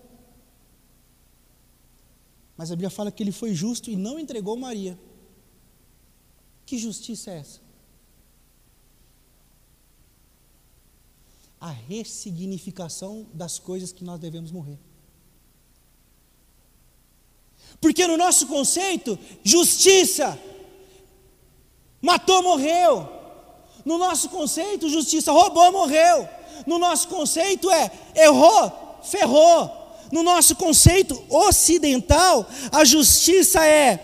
Mas 2.58 2.70
a 2.70 2.74
Bíblia 2.74 2.90
fala 2.90 3.10
que 3.10 3.22
ele 3.22 3.32
foi 3.32 3.54
justo 3.54 3.90
e 3.90 3.96
não 3.96 4.18
entregou 4.18 4.54
Maria. 4.54 4.98
Que 6.66 6.76
justiça 6.76 7.30
é 7.30 7.38
essa? 7.38 7.60
A 11.58 11.70
ressignificação 11.70 13.26
das 13.32 13.58
coisas 13.58 13.92
que 13.92 14.04
nós 14.04 14.20
devemos 14.20 14.52
morrer. 14.52 14.78
Porque 17.80 18.06
no 18.06 18.18
nosso 18.18 18.46
conceito, 18.46 19.18
justiça, 19.42 20.38
matou, 22.00 22.42
morreu. 22.42 23.08
No 23.84 23.98
nosso 23.98 24.28
conceito, 24.28 24.88
justiça, 24.88 25.32
roubou, 25.32 25.72
morreu. 25.72 26.28
No 26.66 26.78
nosso 26.78 27.08
conceito 27.08 27.70
é 27.70 27.90
errou, 28.14 28.98
ferrou. 29.02 29.78
No 30.12 30.22
nosso 30.22 30.56
conceito 30.56 31.22
ocidental, 31.28 32.46
a 32.72 32.84
justiça 32.84 33.64
é 33.64 34.00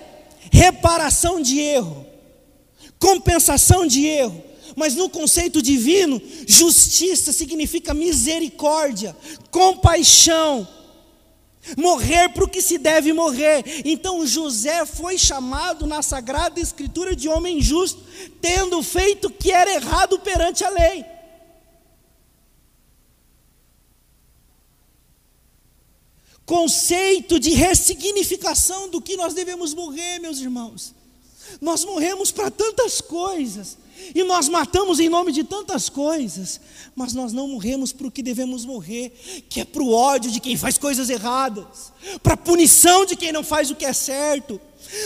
reparação 0.52 1.40
de 1.40 1.58
erro, 1.58 2.06
compensação 2.98 3.86
de 3.86 4.06
erro. 4.06 4.42
Mas 4.76 4.94
no 4.94 5.08
conceito 5.08 5.62
divino, 5.62 6.20
justiça 6.46 7.32
significa 7.32 7.94
misericórdia, 7.94 9.16
compaixão, 9.50 10.68
morrer 11.76 12.28
para 12.28 12.44
o 12.44 12.48
que 12.48 12.60
se 12.60 12.78
deve 12.78 13.12
morrer. 13.12 13.64
Então 13.84 14.26
José 14.26 14.84
foi 14.84 15.16
chamado 15.18 15.86
na 15.86 16.02
Sagrada 16.02 16.60
Escritura 16.60 17.16
de 17.16 17.28
homem 17.28 17.60
justo, 17.60 18.02
tendo 18.40 18.82
feito 18.82 19.28
o 19.28 19.32
que 19.32 19.50
era 19.50 19.72
errado 19.72 20.18
perante 20.18 20.64
a 20.64 20.68
lei. 20.68 21.04
Conceito 26.44 27.40
de 27.40 27.50
ressignificação 27.50 28.88
do 28.88 29.02
que 29.02 29.16
nós 29.16 29.34
devemos 29.34 29.74
morrer, 29.74 30.20
meus 30.20 30.38
irmãos. 30.38 30.94
Nós 31.60 31.84
morremos 31.84 32.30
para 32.30 32.50
tantas 32.50 33.00
coisas, 33.00 33.78
e 34.14 34.22
nós 34.22 34.48
matamos 34.48 35.00
em 35.00 35.08
nome 35.08 35.32
de 35.32 35.42
tantas 35.42 35.88
coisas, 35.88 36.60
mas 36.94 37.12
nós 37.12 37.32
não 37.32 37.48
morremos 37.48 37.92
para 37.92 38.06
o 38.06 38.10
que 38.10 38.22
devemos 38.22 38.64
morrer, 38.64 39.10
que 39.48 39.60
é 39.60 39.64
para 39.64 39.82
o 39.82 39.92
ódio 39.92 40.30
de 40.30 40.40
quem 40.40 40.56
faz 40.56 40.76
coisas 40.76 41.08
erradas, 41.08 41.92
para 42.22 42.34
a 42.34 42.36
punição 42.36 43.04
de 43.04 43.16
quem 43.16 43.32
não 43.32 43.42
faz 43.42 43.70
o 43.70 43.74
que 43.74 43.84
é 43.84 43.92
certo. 43.92 44.60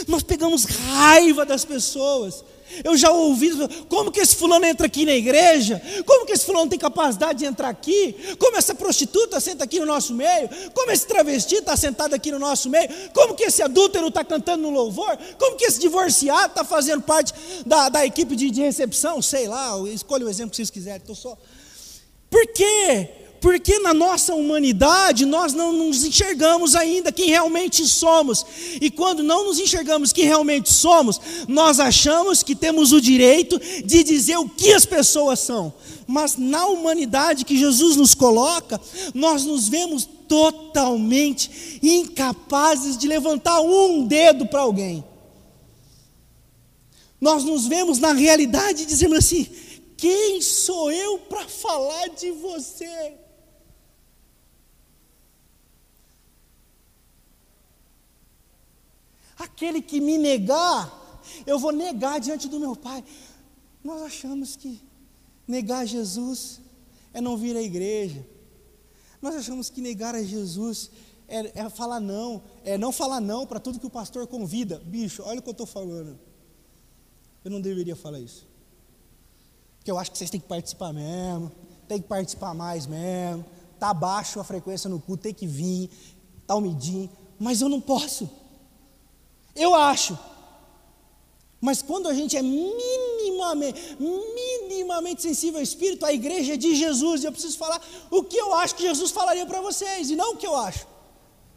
Nós 0.07 0.23
pegamos 0.23 0.65
raiva 0.65 1.47
das 1.47 1.65
pessoas, 1.65 2.45
eu 2.85 2.97
já 2.97 3.11
ouvi, 3.11 3.51
como 3.89 4.11
que 4.11 4.21
esse 4.21 4.37
fulano 4.37 4.65
entra 4.65 4.87
aqui 4.87 5.05
na 5.05 5.15
igreja? 5.15 5.81
Como 6.07 6.27
que 6.27 6.33
esse 6.33 6.45
fulano 6.45 6.69
tem 6.71 6.79
capacidade 6.79 7.41
de 7.41 7.45
entrar 7.45 7.69
aqui? 7.69 8.15
Como 8.39 8.57
essa 8.57 8.75
prostituta 8.75 9.41
senta 9.41 9.65
aqui 9.65 9.81
no 9.81 9.87
nosso 9.87 10.15
meio? 10.15 10.49
Como 10.75 10.91
esse 10.91 11.07
travesti 11.07 11.57
está 11.57 11.77
sentado 11.77 12.15
aqui 12.15 12.31
no 12.31 12.39
nosso 12.39 12.69
meio? 12.69 12.89
Como 13.13 13.35
que 13.35 13.45
esse 13.45 13.63
adúltero 13.63 14.09
está 14.09 14.25
cantando 14.25 14.63
no 14.63 14.71
louvor? 14.71 15.17
Como 15.39 15.57
que 15.57 15.65
esse 15.65 15.81
divorciado 15.81 16.47
está 16.47 16.65
fazendo 16.65 17.03
parte 17.03 17.33
da, 17.67 17.89
da 17.89 18.07
equipe 18.07 18.37
de, 18.37 18.51
de 18.51 18.61
recepção? 18.61 19.21
Sei 19.21 19.49
lá, 19.49 19.77
escolha 19.93 20.27
o 20.27 20.29
exemplo 20.29 20.51
que 20.51 20.57
vocês 20.57 20.71
quiserem. 20.71 21.01
Tô 21.01 21.15
só... 21.15 21.37
Por 22.29 22.47
quê? 22.53 23.09
Porque 23.41 23.79
na 23.79 23.95
nossa 23.95 24.35
humanidade 24.35 25.25
nós 25.25 25.55
não 25.55 25.73
nos 25.73 26.05
enxergamos 26.05 26.77
ainda 26.77 27.11
quem 27.11 27.31
realmente 27.31 27.87
somos. 27.87 28.45
E 28.81 28.91
quando 28.91 29.23
não 29.23 29.47
nos 29.47 29.59
enxergamos 29.59 30.13
quem 30.13 30.27
realmente 30.27 30.71
somos, 30.71 31.19
nós 31.49 31.81
achamos 31.81 32.43
que 32.43 32.55
temos 32.55 32.93
o 32.93 33.01
direito 33.01 33.59
de 33.85 34.05
dizer 34.05 34.37
o 34.37 34.49
que 34.49 34.73
as 34.73 34.85
pessoas 34.85 35.41
são. 35.41 35.73
Mas 36.07 36.37
na 36.37 36.67
humanidade 36.67 37.47
que 37.47 37.57
Jesus 37.57 37.97
nos 37.97 38.15
coloca, 38.15 38.79
nós 39.15 39.45
nos 39.45 39.69
vemos 39.69 40.07
totalmente 40.29 41.79
incapazes 41.83 42.99
de 42.99 43.09
levantar 43.09 43.61
um 43.63 44.07
dedo 44.07 44.47
para 44.47 44.61
alguém. 44.61 45.03
Nós 47.19 47.43
nos 47.43 47.67
vemos 47.67 47.99
na 47.99 48.13
realidade 48.13 48.85
dizendo 48.85 49.15
assim: 49.15 49.47
quem 49.97 50.41
sou 50.43 50.93
eu 50.93 51.19
para 51.19 51.49
falar 51.49 52.09
de 52.09 52.31
você? 52.33 53.20
Aquele 59.41 59.81
que 59.81 60.03
me 60.03 60.19
negar, 60.19 61.23
eu 61.47 61.59
vou 61.59 61.73
negar 61.73 62.21
diante 62.21 62.47
do 62.47 62.61
meu 62.61 62.77
Pai. 62.77 63.03
Nós 63.83 64.03
achamos 64.03 64.55
que 64.55 64.79
negar 65.49 65.87
Jesus 65.87 66.61
é 67.15 67.23
não 67.23 67.39
vir 67.39 67.57
à 67.57 67.63
igreja. 67.63 68.23
Nós 69.23 69.35
achamos 69.35 69.71
que 69.71 69.81
negar 69.81 70.15
a 70.15 70.23
Jesus 70.23 70.91
é, 71.27 71.59
é 71.59 71.71
falar 71.71 72.01
não, 72.01 72.43
é 72.63 72.77
não 72.77 72.93
falar 72.93 73.19
não 73.19 73.47
para 73.47 73.59
tudo 73.59 73.81
que 73.81 73.87
o 73.87 73.91
pastor 73.91 74.27
convida. 74.27 74.79
Bicho, 74.85 75.23
olha 75.25 75.39
o 75.39 75.43
que 75.43 75.49
eu 75.49 75.53
estou 75.53 75.67
falando. 75.67 76.19
Eu 77.43 77.51
não 77.51 77.63
deveria 77.63 77.97
falar 77.97 78.21
isso. 78.21 78.47
Porque 79.79 79.91
eu 79.91 79.97
acho 79.97 80.11
que 80.11 80.19
vocês 80.19 80.29
têm 80.29 80.39
que 80.39 80.49
participar 80.49 80.93
mesmo, 80.93 81.51
tem 81.89 81.99
que 81.99 82.07
participar 82.07 82.53
mais 82.53 82.87
mesmo. 82.87 83.43
Está 83.73 83.95
baixo 83.95 84.39
a 84.39 84.45
frequência 84.45 84.91
no 84.91 85.01
culto, 85.01 85.23
tem 85.23 85.33
que 85.33 85.47
vir, 85.47 85.89
está 86.43 86.55
umidinho. 86.57 87.09
Mas 87.39 87.63
eu 87.63 87.71
não 87.71 87.81
posso. 87.81 88.29
Eu 89.67 89.75
acho. 89.75 90.19
Mas 91.61 91.83
quando 91.83 92.09
a 92.09 92.15
gente 92.15 92.37
é 92.37 92.43
minimamente, 92.43 93.97
minimamente 94.67 95.21
sensível 95.21 95.59
ao 95.59 95.63
Espírito, 95.63 96.07
a 96.07 96.13
igreja 96.13 96.55
é 96.55 96.57
de 96.57 96.75
Jesus, 96.75 97.23
e 97.23 97.27
eu 97.27 97.33
preciso 97.33 97.59
falar 97.59 97.79
o 98.11 98.23
que 98.25 98.39
eu 98.39 98.55
acho 98.55 98.75
que 98.75 98.83
Jesus 98.83 99.11
falaria 99.11 99.45
para 99.45 99.61
vocês, 99.61 100.11
e 100.11 100.17
não 100.17 100.33
o 100.33 100.37
que 100.39 100.47
eu 100.47 100.57
acho. 100.57 100.87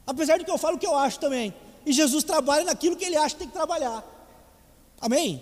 Apesar 0.06 0.38
de 0.38 0.44
que 0.44 0.52
eu 0.52 0.58
falo 0.58 0.76
o 0.76 0.80
que 0.80 0.86
eu 0.86 0.98
acho 0.98 1.18
também. 1.20 1.54
E 1.86 1.94
Jesus 1.94 2.26
trabalha 2.26 2.66
naquilo 2.66 2.98
que 2.98 3.06
ele 3.06 3.16
acha 3.16 3.36
que 3.36 3.40
tem 3.40 3.48
que 3.48 3.54
trabalhar. 3.54 4.04
Amém? 5.00 5.42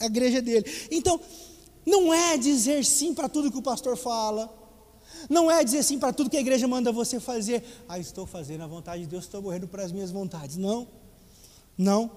A 0.00 0.06
igreja 0.06 0.38
é 0.38 0.40
dele. 0.40 0.66
Então, 0.90 1.20
não 1.86 2.12
é 2.12 2.36
dizer 2.36 2.84
sim 2.84 3.14
para 3.14 3.28
tudo 3.28 3.52
que 3.52 3.58
o 3.58 3.62
pastor 3.62 3.96
fala. 3.96 4.52
Não 5.30 5.48
é 5.48 5.62
dizer 5.62 5.84
sim 5.84 5.98
para 6.00 6.12
tudo 6.12 6.28
que 6.30 6.36
a 6.36 6.40
igreja 6.40 6.66
manda 6.66 6.90
você 6.90 7.20
fazer. 7.20 7.64
Ah, 7.88 7.98
estou 8.00 8.26
fazendo 8.26 8.64
a 8.64 8.66
vontade 8.66 9.02
de 9.02 9.08
Deus, 9.08 9.24
estou 9.24 9.40
morrendo 9.40 9.68
para 9.68 9.84
as 9.84 9.92
minhas 9.92 10.10
vontades. 10.10 10.56
Não. 10.56 10.88
Não. 11.78 12.10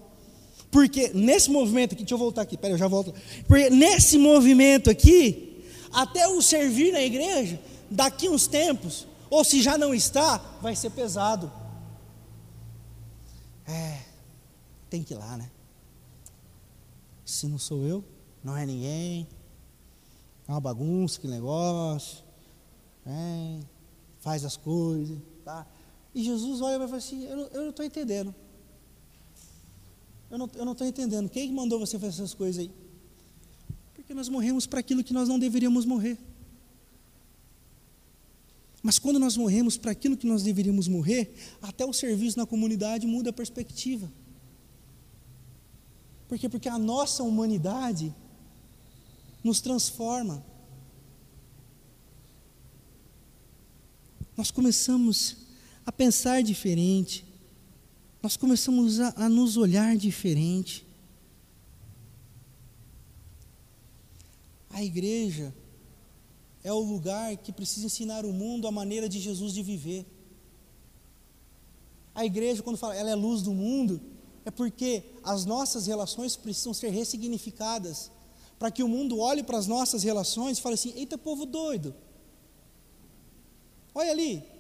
Porque 0.71 1.11
nesse 1.13 1.51
movimento 1.51 1.93
aqui, 1.93 2.01
deixa 2.03 2.15
eu 2.15 2.17
voltar 2.17 2.41
aqui, 2.41 2.57
peraí, 2.57 2.73
eu 2.73 2.77
já 2.79 2.87
volto. 2.87 3.13
Porque 3.47 3.69
nesse 3.69 4.17
movimento 4.17 4.89
aqui, 4.89 5.63
até 5.93 6.27
o 6.27 6.41
servir 6.41 6.91
na 6.91 7.01
igreja, 7.01 7.61
daqui 7.89 8.27
uns 8.27 8.47
tempos, 8.47 9.05
ou 9.29 9.43
se 9.43 9.61
já 9.61 9.77
não 9.77 9.93
está, 9.93 10.37
vai 10.61 10.75
ser 10.75 10.89
pesado. 10.89 11.51
É, 13.67 13.99
tem 14.89 15.03
que 15.03 15.13
ir 15.13 15.17
lá, 15.17 15.37
né? 15.37 15.51
Se 17.25 17.47
não 17.47 17.57
sou 17.57 17.85
eu, 17.85 18.03
não 18.43 18.57
é 18.57 18.65
ninguém. 18.65 19.27
É 20.47 20.51
uma 20.51 20.59
bagunça, 20.59 21.19
que 21.19 21.27
negócio. 21.27 22.23
É, 23.05 23.59
faz 24.19 24.43
as 24.43 24.57
coisas, 24.57 25.17
tá? 25.43 25.65
E 26.13 26.23
Jesus 26.23 26.61
olha 26.61 26.75
e 26.75 26.77
vai 26.79 26.87
falar 26.87 26.97
assim: 26.97 27.23
Eu 27.25 27.61
não 27.61 27.69
estou 27.69 27.85
entendendo. 27.85 28.33
Eu 30.31 30.37
não 30.37 30.71
estou 30.71 30.87
entendendo. 30.87 31.29
Quem 31.29 31.51
mandou 31.51 31.77
você 31.77 31.99
fazer 31.99 32.13
essas 32.13 32.33
coisas 32.33 32.61
aí? 32.61 32.71
Porque 33.93 34.13
nós 34.13 34.29
morremos 34.29 34.65
para 34.65 34.79
aquilo 34.79 35.03
que 35.03 35.13
nós 35.13 35.27
não 35.27 35.37
deveríamos 35.37 35.85
morrer. 35.85 36.17
Mas 38.81 38.97
quando 38.97 39.19
nós 39.19 39.37
morremos 39.37 39.77
para 39.77 39.91
aquilo 39.91 40.17
que 40.17 40.25
nós 40.25 40.41
deveríamos 40.41 40.87
morrer, 40.87 41.35
até 41.61 41.85
o 41.85 41.93
serviço 41.93 42.37
na 42.37 42.45
comunidade 42.45 43.05
muda 43.05 43.29
a 43.29 43.33
perspectiva. 43.33 44.11
Por 46.27 46.39
quê? 46.39 46.47
Porque 46.47 46.69
a 46.69 46.79
nossa 46.79 47.21
humanidade 47.21 48.15
nos 49.43 49.59
transforma. 49.59 50.43
Nós 54.35 54.49
começamos 54.49 55.37
a 55.85 55.91
pensar 55.91 56.41
diferente 56.41 57.25
nós 58.21 58.37
começamos 58.37 58.99
a, 58.99 59.13
a 59.17 59.29
nos 59.29 59.57
olhar 59.57 59.97
diferente. 59.97 60.85
A 64.69 64.83
igreja 64.83 65.53
é 66.63 66.71
o 66.71 66.79
lugar 66.79 67.35
que 67.37 67.51
precisa 67.51 67.87
ensinar 67.87 68.25
o 68.25 68.31
mundo 68.31 68.67
a 68.67 68.71
maneira 68.71 69.09
de 69.09 69.19
Jesus 69.19 69.53
de 69.53 69.63
viver. 69.63 70.05
A 72.13 72.25
igreja, 72.25 72.61
quando 72.61 72.77
fala 72.77 72.95
ela 72.95 73.09
é 73.09 73.15
luz 73.15 73.41
do 73.41 73.53
mundo, 73.53 73.99
é 74.45 74.51
porque 74.51 75.03
as 75.23 75.45
nossas 75.45 75.87
relações 75.87 76.35
precisam 76.35 76.73
ser 76.73 76.89
ressignificadas, 76.89 78.11
para 78.59 78.69
que 78.69 78.83
o 78.83 78.87
mundo 78.87 79.17
olhe 79.17 79.41
para 79.41 79.57
as 79.57 79.65
nossas 79.65 80.03
relações 80.03 80.59
e 80.59 80.61
fale 80.61 80.75
assim: 80.75 80.93
eita, 80.95 81.17
povo 81.17 81.45
doido, 81.45 81.95
olha 83.95 84.11
ali. 84.11 84.50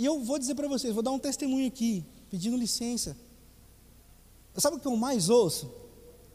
E 0.00 0.04
eu 0.06 0.18
vou 0.18 0.38
dizer 0.38 0.54
para 0.54 0.66
vocês, 0.66 0.94
vou 0.94 1.02
dar 1.02 1.10
um 1.10 1.18
testemunho 1.18 1.68
aqui, 1.68 2.06
pedindo 2.30 2.56
licença. 2.56 3.14
Sabe 4.56 4.78
o 4.78 4.80
que 4.80 4.86
eu 4.86 4.96
mais 4.96 5.28
ouço 5.28 5.70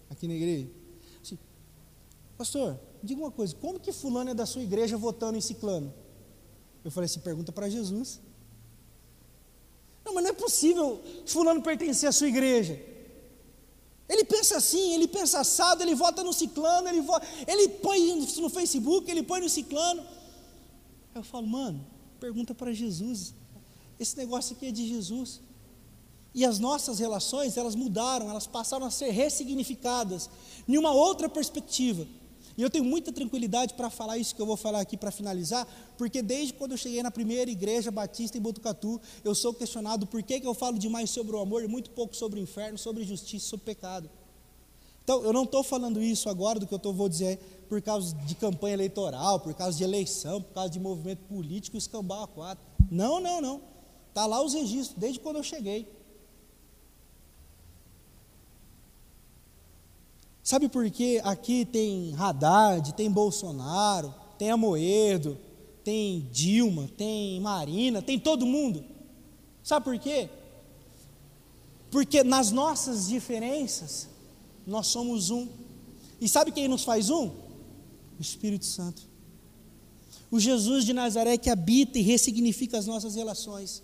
aqui 0.08 0.28
na 0.28 0.36
igreja? 0.36 0.69
Assim, 1.19 1.39
Pastor, 2.38 2.80
diga 3.01 3.19
uma 3.19 3.32
coisa, 3.32 3.56
como 3.56 3.80
que 3.80 3.91
fulano 3.91 4.30
é 4.30 4.36
da 4.36 4.45
sua 4.45 4.62
igreja 4.62 4.95
votando 4.97 5.39
em 5.39 5.41
ciclano? 5.41 5.91
Eu 6.84 6.91
falei 6.91 7.06
assim, 7.06 7.19
pergunta 7.21 7.51
para 7.51 7.67
Jesus. 7.67 8.21
Não, 10.06 10.13
mas 10.13 10.23
não 10.23 10.30
é 10.30 10.34
possível 10.34 11.01
fulano 11.25 11.63
pertencer 11.63 12.08
à 12.08 12.12
sua 12.12 12.28
igreja. 12.28 12.80
Ele 14.08 14.25
pensa 14.25 14.58
assim, 14.58 14.93
ele 14.93 15.08
pensa 15.08 15.39
assado, 15.39 15.82
ele 15.82 15.95
vota 15.95 16.23
no 16.23 16.34
ciclano, 16.34 16.88
ele, 16.88 17.01
vota, 17.01 17.25
ele 17.47 17.67
põe 17.67 18.15
no 18.15 18.47
Facebook, 18.47 19.10
ele 19.10 19.23
põe 19.23 19.41
no 19.41 19.49
ciclano. 19.49 20.06
Eu 21.15 21.23
falo, 21.23 21.47
mano, 21.47 21.84
pergunta 22.19 22.54
para 22.54 22.71
Jesus. 22.71 23.34
Esse 24.00 24.18
negócio 24.18 24.56
aqui 24.56 24.68
é 24.68 24.72
de 24.72 24.88
Jesus. 24.88 25.42
E 26.34 26.44
as 26.44 26.60
nossas 26.60 27.00
relações, 27.00 27.56
elas 27.56 27.76
mudaram, 27.76 28.30
elas 28.30 28.46
passaram 28.46 28.86
a 28.86 28.92
ser 28.92 29.10
ressignificadas, 29.12 30.30
em 30.68 30.78
uma 30.78 30.92
outra 30.92 31.30
perspectiva. 31.30 32.06
E 32.58 32.62
eu 32.62 32.70
tenho 32.70 32.86
muita 32.86 33.12
tranquilidade 33.12 33.74
para 33.74 33.90
falar 33.90 34.18
isso 34.18 34.34
que 34.34 34.42
eu 34.42 34.46
vou 34.46 34.56
falar 34.56 34.80
aqui 34.80 34.96
para 34.96 35.12
finalizar, 35.12 35.68
porque 35.98 36.22
desde 36.22 36.54
quando 36.54 36.72
eu 36.72 36.78
cheguei 36.78 37.04
na 37.04 37.12
primeira 37.12 37.52
igreja 37.52 37.92
batista 37.92 38.38
em 38.38 38.42
Botucatu, 38.42 39.00
eu 39.24 39.36
sou 39.36 39.54
questionado 39.54 40.06
por 40.08 40.24
que, 40.24 40.40
que 40.40 40.48
eu 40.48 40.54
falo 40.54 40.80
demais 40.80 41.10
sobre 41.10 41.36
o 41.36 41.40
amor 41.40 41.64
e 41.64 41.68
muito 41.68 41.90
pouco 41.90 42.16
sobre 42.16 42.40
o 42.40 42.44
inferno, 42.44 42.78
sobre 42.78 43.04
justiça, 43.04 43.46
sobre 43.48 43.66
pecado. 43.66 44.10
Então, 45.04 45.24
eu 45.24 45.32
não 45.32 45.44
estou 45.44 45.64
falando 45.64 46.02
isso 46.02 46.30
agora 46.30 46.60
do 46.60 46.66
que 46.66 46.74
eu 46.74 46.80
tô, 46.80 46.92
vou 46.92 47.08
dizer 47.08 47.38
por 47.70 47.82
causa 47.82 48.16
de 48.16 48.36
campanha 48.36 48.74
eleitoral, 48.74 49.40
por 49.40 49.54
causa 49.54 49.78
de 49.78 49.84
eleição, 49.84 50.42
por 50.42 50.54
causa 50.54 50.70
de 50.70 50.80
movimento 50.80 51.20
político, 51.28 51.78
escambau 51.78 52.24
a 52.24 52.28
quatro. 52.28 52.64
Não, 52.90 53.20
não, 53.20 53.42
não. 53.42 53.62
Está 54.15 54.25
lá 54.28 54.41
os 54.41 54.54
registros, 54.54 54.97
desde 54.97 55.19
quando 55.19 55.36
eu 55.36 55.43
cheguei. 55.43 55.86
Sabe 60.41 60.69
por 60.69 60.89
que 60.89 61.19
aqui 61.21 61.65
tem 61.65 62.15
Haddad, 62.17 62.93
tem 62.93 63.12
Bolsonaro, 63.12 64.15
tem 64.39 64.51
Amoedo, 64.51 65.38
tem 65.84 66.30
Dilma, 66.32 66.89
tem 66.95 67.41
Marina, 67.41 68.01
tem 68.01 68.17
todo 68.17 68.45
mundo? 68.45 68.86
Sabe 69.62 69.84
por 69.84 69.99
quê? 69.99 70.30
Porque 71.91 72.23
nas 72.23 72.51
nossas 72.51 73.10
diferenças, 73.10 74.08
nós 74.65 74.88
somos 74.88 75.30
um. 75.30 75.45
E 76.21 76.30
sabe 76.30 76.54
quem 76.54 76.69
nos 76.69 76.86
faz 76.86 77.10
um? 77.10 77.32
O 78.17 78.21
Espírito 78.21 78.63
Santo. 78.63 79.01
O 80.32 80.39
Jesus 80.39 80.86
de 80.86 80.93
Nazaré 80.93 81.38
que 81.38 81.49
habita 81.49 81.99
e 81.99 82.01
ressignifica 82.01 82.78
as 82.78 82.86
nossas 82.86 83.15
relações. 83.15 83.84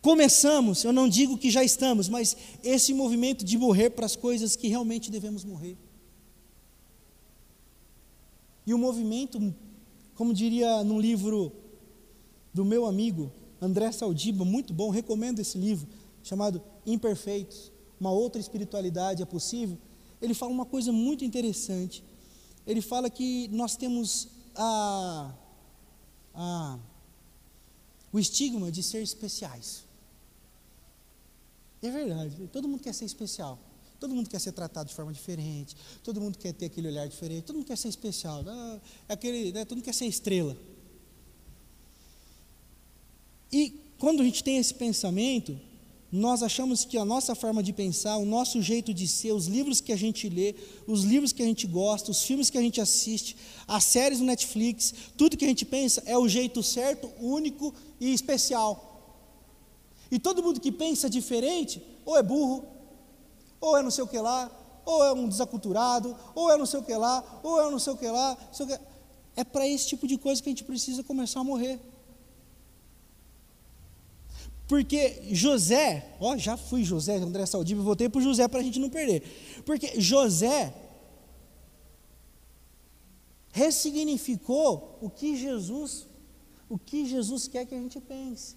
Começamos, 0.00 0.84
eu 0.84 0.92
não 0.92 1.08
digo 1.08 1.36
que 1.36 1.50
já 1.50 1.64
estamos, 1.64 2.08
mas 2.08 2.36
esse 2.62 2.94
movimento 2.94 3.44
de 3.44 3.58
morrer 3.58 3.90
para 3.90 4.06
as 4.06 4.14
coisas 4.14 4.54
que 4.54 4.68
realmente 4.68 5.10
devemos 5.10 5.44
morrer. 5.44 5.76
E 8.64 8.72
o 8.72 8.78
movimento, 8.78 9.54
como 10.14 10.32
diria 10.32 10.84
no 10.84 11.00
livro 11.00 11.52
do 12.54 12.64
meu 12.64 12.86
amigo 12.86 13.32
André 13.60 13.90
Saldiba, 13.90 14.44
muito 14.44 14.72
bom, 14.72 14.90
recomendo 14.90 15.40
esse 15.40 15.58
livro, 15.58 15.88
chamado 16.22 16.62
Imperfeitos, 16.86 17.72
uma 17.98 18.12
outra 18.12 18.40
espiritualidade 18.40 19.22
é 19.22 19.26
possível. 19.26 19.76
Ele 20.22 20.34
fala 20.34 20.52
uma 20.52 20.66
coisa 20.66 20.92
muito 20.92 21.24
interessante. 21.24 22.04
Ele 22.66 22.80
fala 22.80 23.10
que 23.10 23.48
nós 23.48 23.76
temos 23.76 24.28
a, 24.54 25.34
a, 26.34 26.78
o 28.12 28.18
estigma 28.18 28.70
de 28.70 28.82
ser 28.82 29.02
especiais. 29.02 29.87
É 31.82 31.90
verdade, 31.90 32.48
todo 32.52 32.68
mundo 32.68 32.82
quer 32.82 32.92
ser 32.92 33.04
especial. 33.04 33.58
Todo 34.00 34.14
mundo 34.14 34.28
quer 34.30 34.40
ser 34.40 34.52
tratado 34.52 34.88
de 34.88 34.94
forma 34.94 35.12
diferente. 35.12 35.76
Todo 36.04 36.20
mundo 36.20 36.38
quer 36.38 36.52
ter 36.52 36.66
aquele 36.66 36.88
olhar 36.88 37.06
diferente. 37.08 37.42
Todo 37.42 37.56
mundo 37.56 37.66
quer 37.66 37.76
ser 37.76 37.88
especial. 37.88 38.44
Ah, 38.46 38.80
é 39.08 39.12
aquele, 39.12 39.52
né, 39.52 39.64
todo 39.64 39.76
mundo 39.78 39.84
quer 39.84 39.94
ser 39.94 40.06
estrela. 40.06 40.56
E 43.52 43.74
quando 43.98 44.20
a 44.20 44.24
gente 44.24 44.44
tem 44.44 44.58
esse 44.58 44.72
pensamento, 44.72 45.58
nós 46.10 46.42
achamos 46.42 46.84
que 46.84 46.96
a 46.96 47.04
nossa 47.04 47.34
forma 47.34 47.62
de 47.62 47.72
pensar, 47.72 48.16
o 48.16 48.24
nosso 48.24 48.62
jeito 48.62 48.94
de 48.94 49.06
ser, 49.08 49.32
os 49.32 49.46
livros 49.46 49.80
que 49.80 49.92
a 49.92 49.96
gente 49.96 50.28
lê, 50.28 50.54
os 50.86 51.02
livros 51.02 51.32
que 51.32 51.42
a 51.42 51.46
gente 51.46 51.66
gosta, 51.66 52.10
os 52.10 52.22
filmes 52.22 52.48
que 52.48 52.56
a 52.56 52.62
gente 52.62 52.80
assiste, 52.80 53.36
as 53.66 53.84
séries 53.84 54.20
no 54.20 54.26
Netflix, 54.26 54.94
tudo 55.16 55.36
que 55.36 55.44
a 55.44 55.48
gente 55.48 55.64
pensa 55.64 56.02
é 56.06 56.16
o 56.16 56.28
jeito 56.28 56.62
certo, 56.62 57.10
único 57.20 57.74
e 58.00 58.12
especial. 58.12 58.87
E 60.10 60.18
todo 60.18 60.42
mundo 60.42 60.60
que 60.60 60.72
pensa 60.72 61.08
diferente, 61.08 61.82
ou 62.04 62.16
é 62.16 62.22
burro, 62.22 62.64
ou 63.60 63.76
é 63.76 63.82
não 63.82 63.90
sei 63.90 64.04
o 64.04 64.08
que 64.08 64.18
lá, 64.18 64.50
ou 64.84 65.04
é 65.04 65.12
um 65.12 65.28
desaculturado, 65.28 66.16
ou 66.34 66.50
é 66.50 66.56
não 66.56 66.64
sei 66.64 66.80
o 66.80 66.82
que 66.82 66.94
lá, 66.94 67.40
ou 67.42 67.60
é 67.60 67.70
não 67.70 67.78
sei 67.78 67.92
o 67.92 67.96
que 67.96 68.08
lá. 68.08 68.36
O 68.58 68.66
que... 68.66 68.80
É 69.36 69.44
para 69.44 69.68
esse 69.68 69.86
tipo 69.86 70.06
de 70.06 70.16
coisa 70.16 70.42
que 70.42 70.48
a 70.48 70.52
gente 70.52 70.64
precisa 70.64 71.04
começar 71.04 71.40
a 71.40 71.44
morrer. 71.44 71.78
Porque 74.66 75.22
José, 75.30 76.14
ó, 76.20 76.36
já 76.36 76.56
fui 76.56 76.84
José, 76.84 77.16
André 77.16 77.46
Saldiva, 77.46 77.82
voltei 77.82 78.08
para 78.08 78.20
José 78.20 78.46
para 78.48 78.60
a 78.60 78.62
gente 78.62 78.78
não 78.78 78.90
perder. 78.90 79.22
Porque 79.64 80.00
José 80.00 80.74
ressignificou 83.50 84.98
o 85.00 85.08
que 85.08 85.36
Jesus, 85.36 86.06
o 86.68 86.78
que 86.78 87.06
Jesus 87.06 87.48
quer 87.48 87.64
que 87.64 87.74
a 87.74 87.78
gente 87.78 88.00
pense. 88.00 88.56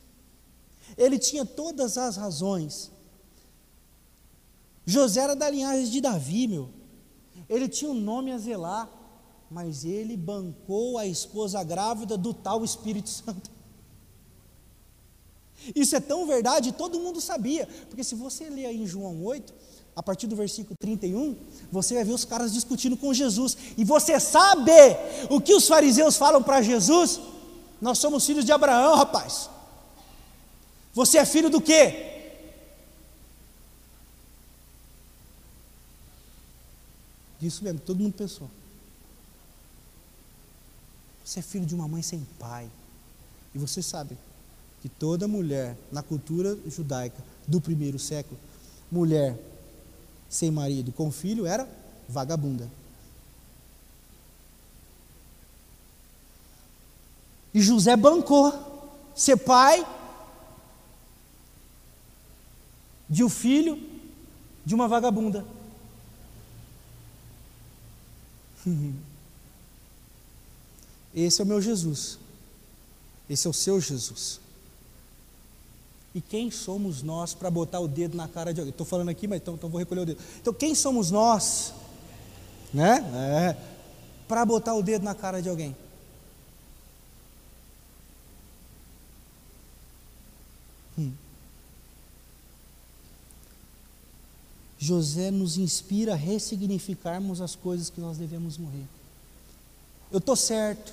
Ele 0.97 1.17
tinha 1.17 1.45
todas 1.45 1.97
as 1.97 2.17
razões. 2.17 2.91
José 4.85 5.21
era 5.21 5.35
da 5.35 5.49
linhagem 5.49 5.89
de 5.89 6.01
Davi, 6.01 6.47
meu. 6.47 6.69
Ele 7.47 7.67
tinha 7.67 7.91
um 7.91 7.99
nome 7.99 8.31
a 8.31 8.37
zelar, 8.37 8.89
mas 9.49 9.83
ele 9.83 10.15
bancou 10.15 10.97
a 10.97 11.05
esposa 11.05 11.63
grávida 11.63 12.17
do 12.17 12.33
tal 12.33 12.63
Espírito 12.63 13.09
Santo. 13.09 13.51
Isso 15.75 15.95
é 15.95 15.99
tão 15.99 16.25
verdade, 16.25 16.71
todo 16.71 16.99
mundo 16.99 17.21
sabia, 17.21 17.67
porque 17.87 18.03
se 18.03 18.15
você 18.15 18.49
ler 18.49 18.65
aí 18.65 18.81
em 18.81 18.87
João 18.87 19.23
8, 19.23 19.53
a 19.95 20.01
partir 20.01 20.25
do 20.25 20.35
versículo 20.35 20.75
31, 20.79 21.35
você 21.71 21.95
vai 21.95 22.03
ver 22.03 22.13
os 22.13 22.25
caras 22.25 22.53
discutindo 22.53 22.97
com 22.97 23.13
Jesus, 23.13 23.55
e 23.77 23.83
você 23.83 24.19
sabe 24.19 24.71
o 25.29 25.39
que 25.39 25.53
os 25.53 25.67
fariseus 25.67 26.17
falam 26.17 26.41
para 26.41 26.61
Jesus? 26.61 27.19
Nós 27.79 27.99
somos 27.99 28.25
filhos 28.25 28.45
de 28.45 28.51
Abraão, 28.51 28.95
rapaz. 28.95 29.49
Você 30.93 31.17
é 31.17 31.25
filho 31.25 31.49
do 31.49 31.61
quê? 31.61 32.07
Isso 37.41 37.63
mesmo, 37.63 37.79
todo 37.79 37.99
mundo 37.99 38.13
pensou. 38.13 38.49
Você 41.25 41.39
é 41.39 41.41
filho 41.41 41.65
de 41.65 41.73
uma 41.73 41.87
mãe 41.87 42.01
sem 42.01 42.25
pai. 42.37 42.69
E 43.55 43.57
você 43.57 43.81
sabe 43.81 44.17
que 44.81 44.89
toda 44.89 45.27
mulher, 45.27 45.77
na 45.91 46.03
cultura 46.03 46.57
judaica 46.67 47.17
do 47.47 47.59
primeiro 47.59 47.97
século, 47.97 48.39
mulher 48.91 49.37
sem 50.29 50.51
marido 50.51 50.91
com 50.91 51.11
filho 51.11 51.45
era 51.45 51.67
vagabunda. 52.07 52.69
E 57.53 57.61
José 57.61 57.95
bancou 57.95 58.53
ser 59.15 59.37
pai 59.37 59.85
de 63.11 63.23
um 63.25 63.29
filho 63.29 63.77
de 64.65 64.73
uma 64.73 64.87
vagabunda. 64.87 65.45
Esse 71.13 71.41
é 71.41 71.43
o 71.43 71.47
meu 71.47 71.61
Jesus. 71.61 72.17
Esse 73.29 73.45
é 73.47 73.49
o 73.49 73.53
seu 73.53 73.81
Jesus. 73.81 74.39
E 76.15 76.21
quem 76.21 76.49
somos 76.49 77.03
nós 77.03 77.33
para 77.33 77.51
botar 77.51 77.81
o 77.81 77.87
dedo 77.87 78.15
na 78.15 78.29
cara 78.29 78.53
de 78.53 78.61
alguém? 78.61 78.71
Estou 78.71 78.85
falando 78.85 79.09
aqui, 79.09 79.27
mas 79.27 79.41
então, 79.41 79.55
então 79.55 79.69
vou 79.69 79.79
recolher 79.79 80.01
o 80.01 80.05
dedo. 80.05 80.21
Então, 80.39 80.53
quem 80.53 80.73
somos 80.73 81.11
nós, 81.11 81.73
né? 82.73 82.99
É, 83.13 83.57
para 84.25 84.45
botar 84.45 84.73
o 84.73 84.81
dedo 84.81 85.03
na 85.03 85.13
cara 85.15 85.41
de 85.41 85.49
alguém? 85.49 85.75
Hum. 90.97 91.11
José 94.81 95.29
nos 95.29 95.57
inspira 95.57 96.13
a 96.13 96.15
ressignificarmos 96.15 97.39
as 97.39 97.55
coisas 97.55 97.91
que 97.91 98.01
nós 98.01 98.17
devemos 98.17 98.57
morrer. 98.57 98.87
eu 100.11 100.17
estou 100.17 100.35
certo, 100.35 100.91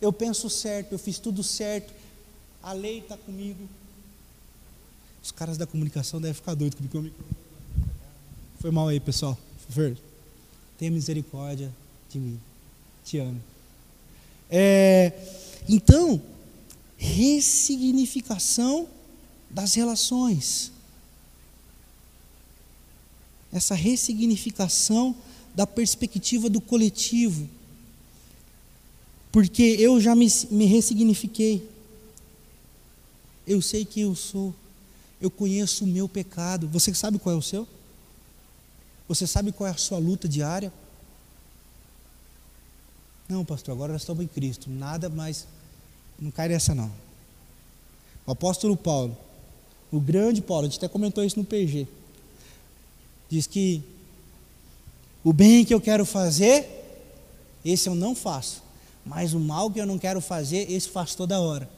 eu 0.00 0.10
penso 0.10 0.48
certo, 0.48 0.92
eu 0.92 0.98
fiz 0.98 1.18
tudo 1.18 1.42
certo, 1.42 1.92
a 2.62 2.72
lei 2.72 3.00
está 3.00 3.18
comigo. 3.18 3.68
Os 5.22 5.30
caras 5.30 5.58
da 5.58 5.66
comunicação 5.66 6.18
devem 6.18 6.32
ficar 6.32 6.54
doidos 6.54 6.78
comigo. 6.90 7.14
Foi 8.60 8.70
mal 8.70 8.88
aí, 8.88 8.98
pessoal. 8.98 9.36
Tenha 10.78 10.90
misericórdia 10.90 11.70
de 12.08 12.18
mim. 12.18 12.40
Te 13.04 13.18
amo. 13.18 13.42
É, 14.48 15.12
então, 15.68 16.22
ressignificação 16.96 18.88
das 19.50 19.74
relações. 19.74 20.72
Essa 23.52 23.74
ressignificação 23.74 25.16
da 25.54 25.66
perspectiva 25.66 26.48
do 26.48 26.60
coletivo. 26.60 27.48
Porque 29.32 29.62
eu 29.78 30.00
já 30.00 30.14
me, 30.14 30.26
me 30.50 30.66
ressignifiquei. 30.66 31.68
Eu 33.46 33.60
sei 33.62 33.84
quem 33.84 34.04
eu 34.04 34.14
sou. 34.14 34.54
Eu 35.20 35.30
conheço 35.30 35.84
o 35.84 35.88
meu 35.88 36.08
pecado. 36.08 36.68
Você 36.68 36.94
sabe 36.94 37.18
qual 37.18 37.34
é 37.34 37.38
o 37.38 37.42
seu? 37.42 37.66
Você 39.08 39.26
sabe 39.26 39.52
qual 39.52 39.66
é 39.66 39.70
a 39.70 39.76
sua 39.76 39.98
luta 39.98 40.28
diária? 40.28 40.72
Não, 43.28 43.44
pastor, 43.44 43.72
agora 43.72 43.92
nós 43.92 44.02
estamos 44.02 44.22
em 44.22 44.28
Cristo. 44.28 44.70
Nada 44.70 45.08
mais. 45.08 45.46
Não 46.18 46.30
cai 46.30 46.48
nessa, 46.48 46.74
não. 46.74 46.90
O 48.26 48.32
apóstolo 48.32 48.76
Paulo, 48.76 49.16
o 49.90 49.98
grande 49.98 50.42
Paulo, 50.42 50.66
a 50.66 50.68
gente 50.68 50.78
até 50.78 50.88
comentou 50.88 51.24
isso 51.24 51.38
no 51.38 51.44
PG, 51.44 51.88
diz 53.28 53.46
que 53.46 53.82
o 55.22 55.32
bem 55.32 55.64
que 55.64 55.74
eu 55.74 55.80
quero 55.80 56.06
fazer, 56.06 56.66
esse 57.64 57.88
eu 57.88 57.94
não 57.94 58.14
faço. 58.14 58.62
Mas 59.04 59.34
o 59.34 59.40
mal 59.40 59.70
que 59.70 59.80
eu 59.80 59.86
não 59.86 59.98
quero 59.98 60.20
fazer, 60.20 60.70
esse 60.70 60.88
faço 60.88 61.16
toda 61.16 61.40
hora. 61.40 61.68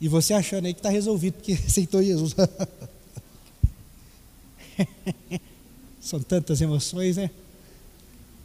E 0.00 0.08
você 0.08 0.34
achando 0.34 0.66
aí 0.66 0.74
que 0.74 0.80
está 0.80 0.90
resolvido, 0.90 1.34
porque 1.34 1.52
aceitou 1.66 2.02
Jesus. 2.02 2.34
São 6.00 6.20
tantas 6.20 6.60
emoções, 6.60 7.16
né? 7.16 7.30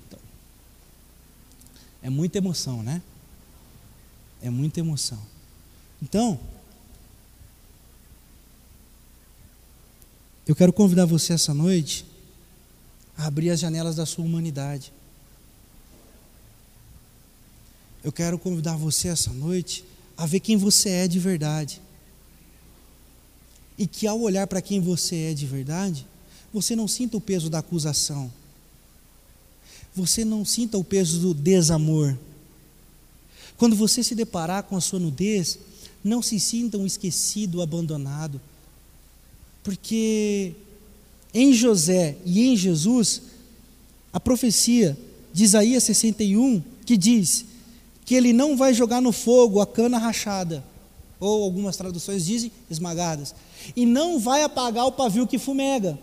Então, 0.07 0.19
é 2.01 2.09
muita 2.09 2.37
emoção, 2.37 2.81
né? 2.81 3.01
É 4.41 4.49
muita 4.49 4.79
emoção. 4.79 5.19
Então, 6.01 6.39
eu 10.49 10.55
quero 10.55 10.73
convidar 10.73 11.05
você 11.05 11.33
essa 11.33 11.53
noite 11.53 12.03
a 13.15 13.27
abrir 13.27 13.51
as 13.51 13.59
janelas 13.59 13.95
da 13.95 14.03
sua 14.03 14.25
humanidade. 14.25 14.91
Eu 18.03 18.11
quero 18.11 18.39
convidar 18.39 18.75
você 18.75 19.09
essa 19.09 19.31
noite 19.31 19.85
a 20.17 20.25
ver 20.25 20.39
quem 20.39 20.57
você 20.57 20.89
é 20.89 21.07
de 21.07 21.19
verdade. 21.19 21.79
E 23.77 23.85
que 23.85 24.07
ao 24.07 24.19
olhar 24.19 24.47
para 24.47 24.59
quem 24.59 24.81
você 24.81 25.29
é 25.29 25.33
de 25.35 25.45
verdade, 25.45 26.03
você 26.51 26.75
não 26.75 26.87
sinta 26.87 27.15
o 27.15 27.21
peso 27.21 27.47
da 27.47 27.59
acusação. 27.59 28.33
Você 29.93 30.25
não 30.25 30.43
sinta 30.43 30.79
o 30.79 30.83
peso 30.83 31.19
do 31.19 31.31
desamor. 31.31 32.17
Quando 33.55 33.75
você 33.75 34.03
se 34.03 34.15
deparar 34.15 34.63
com 34.63 34.75
a 34.75 34.81
sua 34.81 34.97
nudez, 34.97 35.59
não 36.03 36.23
se 36.23 36.39
sinta 36.39 36.75
um 36.75 36.87
esquecido, 36.87 37.61
abandonado. 37.61 38.41
Porque 39.63 40.53
em 41.33 41.53
José 41.53 42.17
e 42.25 42.47
em 42.47 42.55
Jesus, 42.55 43.21
a 44.11 44.19
profecia 44.19 44.97
de 45.31 45.43
Isaías 45.43 45.83
61, 45.83 46.61
que 46.85 46.97
diz 46.97 47.45
que 48.05 48.15
ele 48.15 48.33
não 48.33 48.57
vai 48.57 48.73
jogar 48.73 49.01
no 49.01 49.11
fogo 49.11 49.61
a 49.61 49.67
cana 49.67 49.99
rachada, 49.99 50.63
ou 51.19 51.43
algumas 51.43 51.77
traduções 51.77 52.25
dizem 52.25 52.51
esmagadas, 52.69 53.35
e 53.75 53.85
não 53.85 54.19
vai 54.19 54.41
apagar 54.41 54.85
o 54.87 54.91
pavio 54.91 55.27
que 55.27 55.37
fumega. 55.37 55.99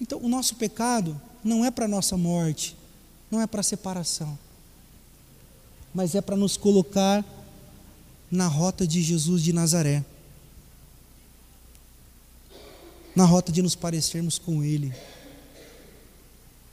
Então, 0.00 0.20
o 0.22 0.28
nosso 0.28 0.56
pecado 0.56 1.18
não 1.42 1.64
é 1.64 1.70
para 1.70 1.88
nossa 1.88 2.16
morte, 2.16 2.76
não 3.30 3.40
é 3.40 3.46
para 3.46 3.62
separação, 3.62 4.38
mas 5.94 6.14
é 6.14 6.20
para 6.20 6.36
nos 6.36 6.56
colocar 6.56 7.24
na 8.30 8.46
rota 8.46 8.86
de 8.86 9.00
Jesus 9.00 9.42
de 9.42 9.52
Nazaré, 9.52 10.04
na 13.14 13.24
rota 13.24 13.52
de 13.52 13.62
nos 13.62 13.74
parecermos 13.74 14.38
com 14.38 14.62
Ele, 14.62 14.92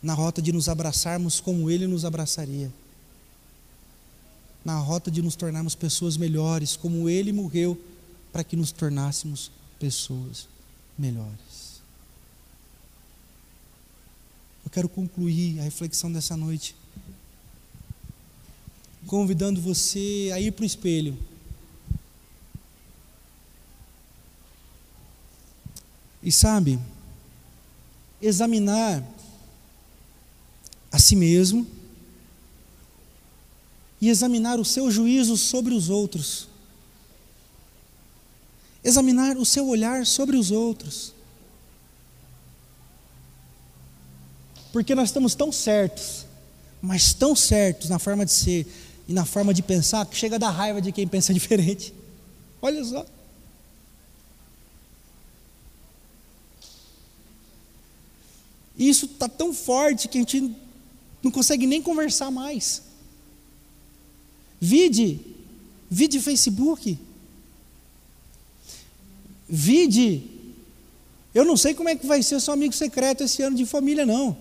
na 0.02 0.14
rota 0.14 0.42
de 0.42 0.52
nos 0.52 0.68
abraçarmos 0.68 1.40
como 1.40 1.70
Ele 1.70 1.88
nos 1.88 2.06
abraçaria, 2.06 2.72
na 4.64 4.78
rota 4.78 5.12
de 5.12 5.22
nos 5.22 5.36
tornarmos 5.36 5.76
pessoas 5.76 6.18
melhores, 6.18 6.76
como 6.76 7.10
Ele 7.10 7.32
morreu 7.32 7.80
para 8.32 8.44
que 8.44 8.56
nos 8.56 8.72
tornássemos 8.72 9.52
pessoas 9.80 10.48
melhores. 10.98 11.82
Eu 14.64 14.70
quero 14.72 14.88
concluir 14.88 15.60
a 15.60 15.64
reflexão 15.64 16.12
dessa 16.12 16.38
noite 16.38 16.76
convidando 19.08 19.60
você 19.60 20.30
a 20.34 20.40
ir 20.40 20.52
para 20.52 20.64
o 20.64 20.66
espelho. 20.66 21.18
E 26.24 26.32
sabe, 26.32 26.80
examinar 28.22 29.04
a 30.92 31.00
si 31.00 31.16
mesmo 31.16 31.66
e 34.00 34.10
examinar 34.10 34.60
o 34.60 34.66
seu 34.66 34.92
juízo 34.92 35.38
sobre 35.38 35.74
os 35.74 35.90
outros. 35.90 36.48
Examinar 38.84 39.38
o 39.38 39.46
seu 39.46 39.68
olhar 39.68 40.06
sobre 40.06 40.36
os 40.36 40.52
outros. 40.52 41.14
Porque 44.72 44.96
nós 44.96 45.10
estamos 45.10 45.36
tão 45.36 45.52
certos, 45.52 46.26
mas 46.82 47.14
tão 47.14 47.36
certos 47.36 47.90
na 47.90 48.00
forma 48.00 48.26
de 48.26 48.32
ser 48.32 48.68
e 49.08 49.14
na 49.14 49.26
forma 49.26 49.54
de 49.54 49.62
pensar, 49.62 50.06
que 50.06 50.16
chega 50.16 50.36
a 50.36 50.40
dar 50.40 50.52
raiva 50.52 50.82
de 50.82 50.92
quem 50.92 51.08
pensa 51.08 51.34
diferente. 51.36 51.94
Olha 52.62 52.84
só. 52.84 53.06
E 58.82 58.90
isso 58.90 59.06
está 59.06 59.30
tão 59.30 59.54
forte 59.54 60.08
que 60.08 60.18
a 60.18 60.22
gente 60.22 60.56
não 61.22 61.30
consegue 61.30 61.68
nem 61.68 61.84
conversar 61.84 62.32
mais. 62.32 62.82
Vide, 64.60 65.20
vide 65.88 66.20
Facebook. 66.20 66.98
Vide. 69.48 70.24
Eu 71.32 71.46
não 71.46 71.56
sei 71.56 71.76
como 71.76 71.90
é 71.90 71.96
que 71.96 72.08
vai 72.08 72.24
ser 72.24 72.34
o 72.34 72.42
seu 72.42 72.56
amigo 72.56 72.74
secreto 72.74 73.24
esse 73.24 73.44
ano 73.44 73.56
de 73.56 73.68
família, 73.68 74.04
não. 74.04 74.36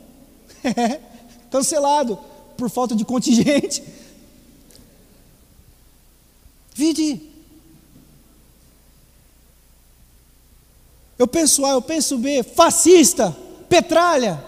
Cancelado 1.53 2.19
por 2.57 2.71
falta 2.71 2.97
de 2.97 3.05
contingente. 3.05 3.85
Vide. 6.75 7.21
Eu 11.19 11.29
penso 11.29 11.67
A, 11.67 11.73
eu 11.73 11.83
penso 11.83 12.17
B, 12.17 12.43
fascista, 12.43 13.37
petralha, 13.71 14.45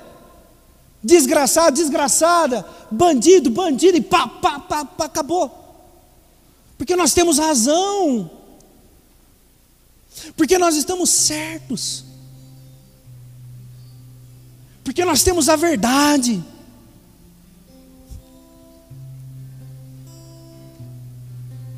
desgraçado, 1.03 1.77
desgraçada, 1.77 2.67
bandido, 2.91 3.49
bandido, 3.51 3.97
e 3.97 4.03
pá, 4.03 4.29
pá, 4.29 4.61
pá, 4.61 4.85
pá, 4.85 5.07
acabou. 5.07 5.51
Porque 6.77 6.95
nós 6.95 7.15
temos 7.15 7.39
razão. 7.39 8.31
Porque 10.37 10.59
nós 10.59 10.77
estamos 10.77 11.09
certos 11.09 12.13
porque 14.85 15.05
nós 15.05 15.23
temos 15.23 15.49
a 15.49 15.57
verdade. 15.57 16.43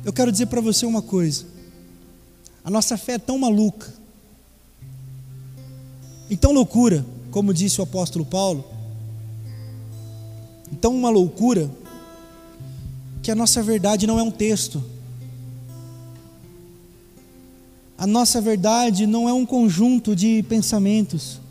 Eu 0.03 0.13
quero 0.13 0.31
dizer 0.31 0.47
para 0.47 0.61
você 0.61 0.85
uma 0.85 1.01
coisa: 1.01 1.45
a 2.63 2.69
nossa 2.69 2.97
fé 2.97 3.13
é 3.13 3.19
tão 3.19 3.37
maluca, 3.37 3.93
e 6.29 6.35
tão 6.35 6.51
loucura, 6.51 7.05
como 7.35 7.53
disse 7.53 7.81
o 7.81 7.83
apóstolo 7.83 8.25
Paulo, 8.25 8.63
então 10.71 10.95
uma 10.95 11.09
loucura, 11.09 11.69
que 13.21 13.29
a 13.29 13.35
nossa 13.35 13.61
verdade 13.61 14.07
não 14.07 14.17
é 14.17 14.23
um 14.23 14.31
texto, 14.31 14.81
a 17.97 18.07
nossa 18.07 18.39
verdade 18.39 19.05
não 19.05 19.27
é 19.27 19.33
um 19.33 19.45
conjunto 19.45 20.15
de 20.15 20.43
pensamentos, 20.43 21.41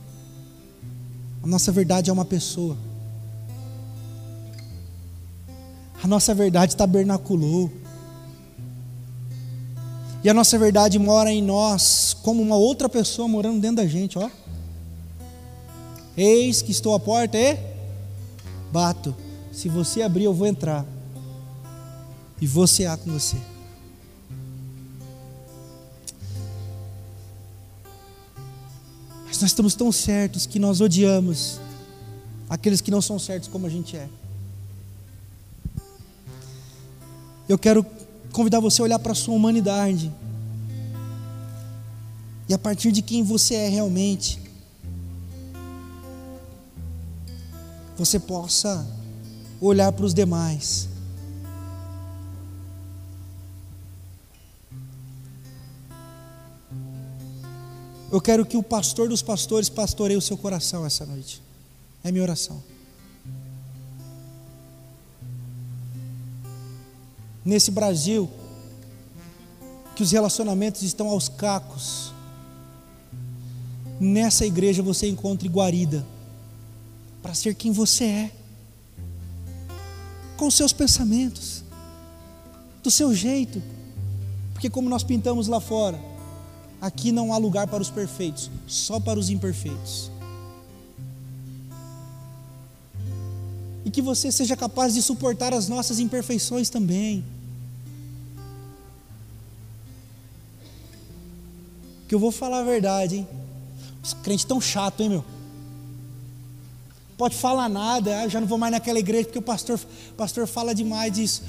a 1.42 1.46
nossa 1.46 1.70
verdade 1.70 2.08
é 2.08 2.12
uma 2.14 2.24
pessoa. 2.24 2.78
A 6.02 6.06
nossa 6.06 6.34
verdade 6.34 6.74
tabernaculou. 6.74 7.70
E 10.22 10.30
a 10.30 10.32
nossa 10.32 10.58
verdade 10.58 10.98
mora 10.98 11.30
em 11.30 11.42
nós, 11.42 12.16
como 12.22 12.40
uma 12.40 12.56
outra 12.56 12.88
pessoa 12.88 13.28
morando 13.28 13.60
dentro 13.60 13.76
da 13.76 13.86
gente, 13.86 14.18
ó. 14.18 14.30
Eis 16.16 16.62
que 16.62 16.70
estou 16.70 16.94
à 16.94 17.00
porta 17.00 17.36
e 17.36 17.58
bato. 18.72 19.14
Se 19.52 19.68
você 19.68 20.02
abrir, 20.02 20.24
eu 20.24 20.34
vou 20.34 20.46
entrar. 20.46 20.86
E 22.40 22.46
vou 22.46 22.66
cear 22.66 22.96
com 22.98 23.10
você. 23.10 23.36
Mas 29.26 29.40
nós 29.40 29.50
estamos 29.50 29.74
tão 29.74 29.90
certos 29.90 30.46
que 30.46 30.58
nós 30.58 30.80
odiamos 30.80 31.58
aqueles 32.48 32.80
que 32.80 32.90
não 32.90 33.02
são 33.02 33.18
certos 33.18 33.48
como 33.48 33.66
a 33.66 33.70
gente 33.70 33.96
é. 33.96 34.08
Eu 37.48 37.58
quero 37.58 37.84
convidar 38.32 38.60
você 38.60 38.80
a 38.80 38.84
olhar 38.84 38.98
para 38.98 39.12
a 39.12 39.14
sua 39.14 39.34
humanidade. 39.34 40.12
E 42.48 42.54
a 42.54 42.58
partir 42.58 42.92
de 42.92 43.02
quem 43.02 43.22
você 43.22 43.54
é 43.54 43.68
realmente, 43.68 44.40
você 47.96 48.18
possa 48.18 48.86
olhar 49.60 49.92
para 49.92 50.04
os 50.04 50.12
demais. 50.12 50.88
Eu 58.10 58.20
quero 58.20 58.46
que 58.46 58.56
o 58.56 58.62
pastor 58.62 59.08
dos 59.08 59.22
pastores 59.22 59.68
pastoreie 59.68 60.16
o 60.16 60.22
seu 60.22 60.36
coração 60.36 60.86
essa 60.86 61.04
noite. 61.04 61.42
É 62.02 62.12
minha 62.12 62.22
oração. 62.22 62.62
Nesse 67.44 67.70
Brasil, 67.70 68.30
que 69.96 70.02
os 70.02 70.12
relacionamentos 70.12 70.82
estão 70.82 71.08
aos 71.08 71.28
cacos, 71.28 72.12
nessa 74.00 74.46
igreja 74.46 74.82
você 74.82 75.08
encontra 75.08 75.48
guarida 75.48 76.04
para 77.24 77.32
ser 77.32 77.54
quem 77.54 77.72
você 77.72 78.04
é, 78.04 78.30
com 80.36 80.50
seus 80.50 80.74
pensamentos, 80.74 81.64
do 82.82 82.90
seu 82.90 83.14
jeito, 83.14 83.62
porque, 84.52 84.68
como 84.68 84.90
nós 84.90 85.02
pintamos 85.02 85.48
lá 85.48 85.58
fora, 85.58 85.98
aqui 86.82 87.10
não 87.10 87.32
há 87.32 87.38
lugar 87.38 87.66
para 87.66 87.80
os 87.80 87.88
perfeitos, 87.88 88.50
só 88.66 89.00
para 89.00 89.18
os 89.18 89.30
imperfeitos. 89.30 90.10
E 93.86 93.90
que 93.90 94.02
você 94.02 94.30
seja 94.30 94.54
capaz 94.54 94.92
de 94.92 95.00
suportar 95.00 95.54
as 95.54 95.66
nossas 95.66 95.98
imperfeições 95.98 96.68
também. 96.68 97.24
Que 102.06 102.14
eu 102.14 102.18
vou 102.18 102.30
falar 102.30 102.60
a 102.60 102.64
verdade, 102.64 103.16
hein? 103.16 103.28
Os 104.02 104.12
crentes 104.12 104.44
tão 104.44 104.60
chato, 104.60 105.02
hein, 105.02 105.08
meu? 105.08 105.33
Pode 107.16 107.36
falar 107.36 107.68
nada, 107.68 108.24
eu 108.24 108.30
já 108.30 108.40
não 108.40 108.46
vou 108.46 108.58
mais 108.58 108.72
naquela 108.72 108.98
igreja 108.98 109.24
porque 109.24 109.38
o 109.38 109.42
pastor, 109.42 109.80
pastor 110.16 110.46
fala 110.46 110.74
demais 110.74 111.12
disso. 111.12 111.42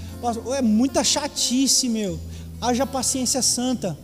É 0.57 0.61
muita 0.61 1.03
chatice, 1.03 1.89
meu. 1.89 2.19
Haja 2.61 2.85
paciência 2.85 3.41
santa. 3.41 3.97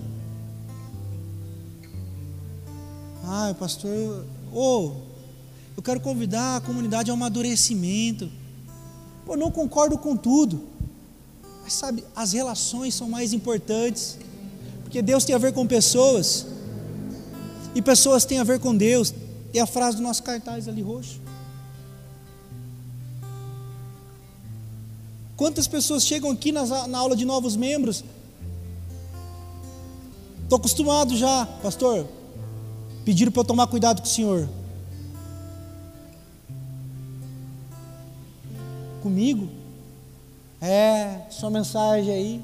Ah, 3.23 3.55
pastor, 3.57 4.25
oh, 4.51 4.91
eu 5.77 5.83
quero 5.83 5.99
convidar 5.99 6.57
a 6.57 6.61
comunidade 6.61 7.09
ao 7.09 7.15
amadurecimento. 7.15 8.29
Pô, 9.25 9.37
não 9.37 9.49
concordo 9.49 9.97
com 9.97 10.17
tudo. 10.17 10.67
Mas 11.63 11.73
sabe, 11.73 12.03
as 12.15 12.33
relações 12.33 12.93
são 12.93 13.07
mais 13.07 13.33
importantes. 13.33 14.17
Porque 14.83 15.01
Deus 15.01 15.23
tem 15.23 15.33
a 15.33 15.37
ver 15.37 15.53
com 15.53 15.65
pessoas. 15.65 16.45
E 17.73 17.81
pessoas 17.81 18.25
têm 18.25 18.39
a 18.39 18.43
ver 18.43 18.59
com 18.59 18.75
Deus. 18.75 19.13
E 19.53 19.59
a 19.59 19.65
frase 19.65 19.97
do 19.97 20.03
nosso 20.03 20.23
cartaz 20.23 20.67
ali 20.67 20.81
roxo. 20.81 21.21
Quantas 25.41 25.67
pessoas 25.67 26.05
chegam 26.05 26.29
aqui 26.29 26.51
na, 26.51 26.87
na 26.87 26.99
aula 26.99 27.15
de 27.15 27.25
novos 27.25 27.55
membros? 27.55 28.03
Estou 30.43 30.59
acostumado 30.59 31.17
já, 31.17 31.47
pastor. 31.63 32.07
Pediram 33.03 33.31
para 33.31 33.39
eu 33.39 33.45
tomar 33.45 33.65
cuidado 33.65 34.03
com 34.03 34.07
o 34.07 34.11
senhor. 34.11 34.47
Comigo? 39.01 39.49
É, 40.61 41.21
sua 41.31 41.49
mensagem 41.49 42.13
aí. 42.13 42.41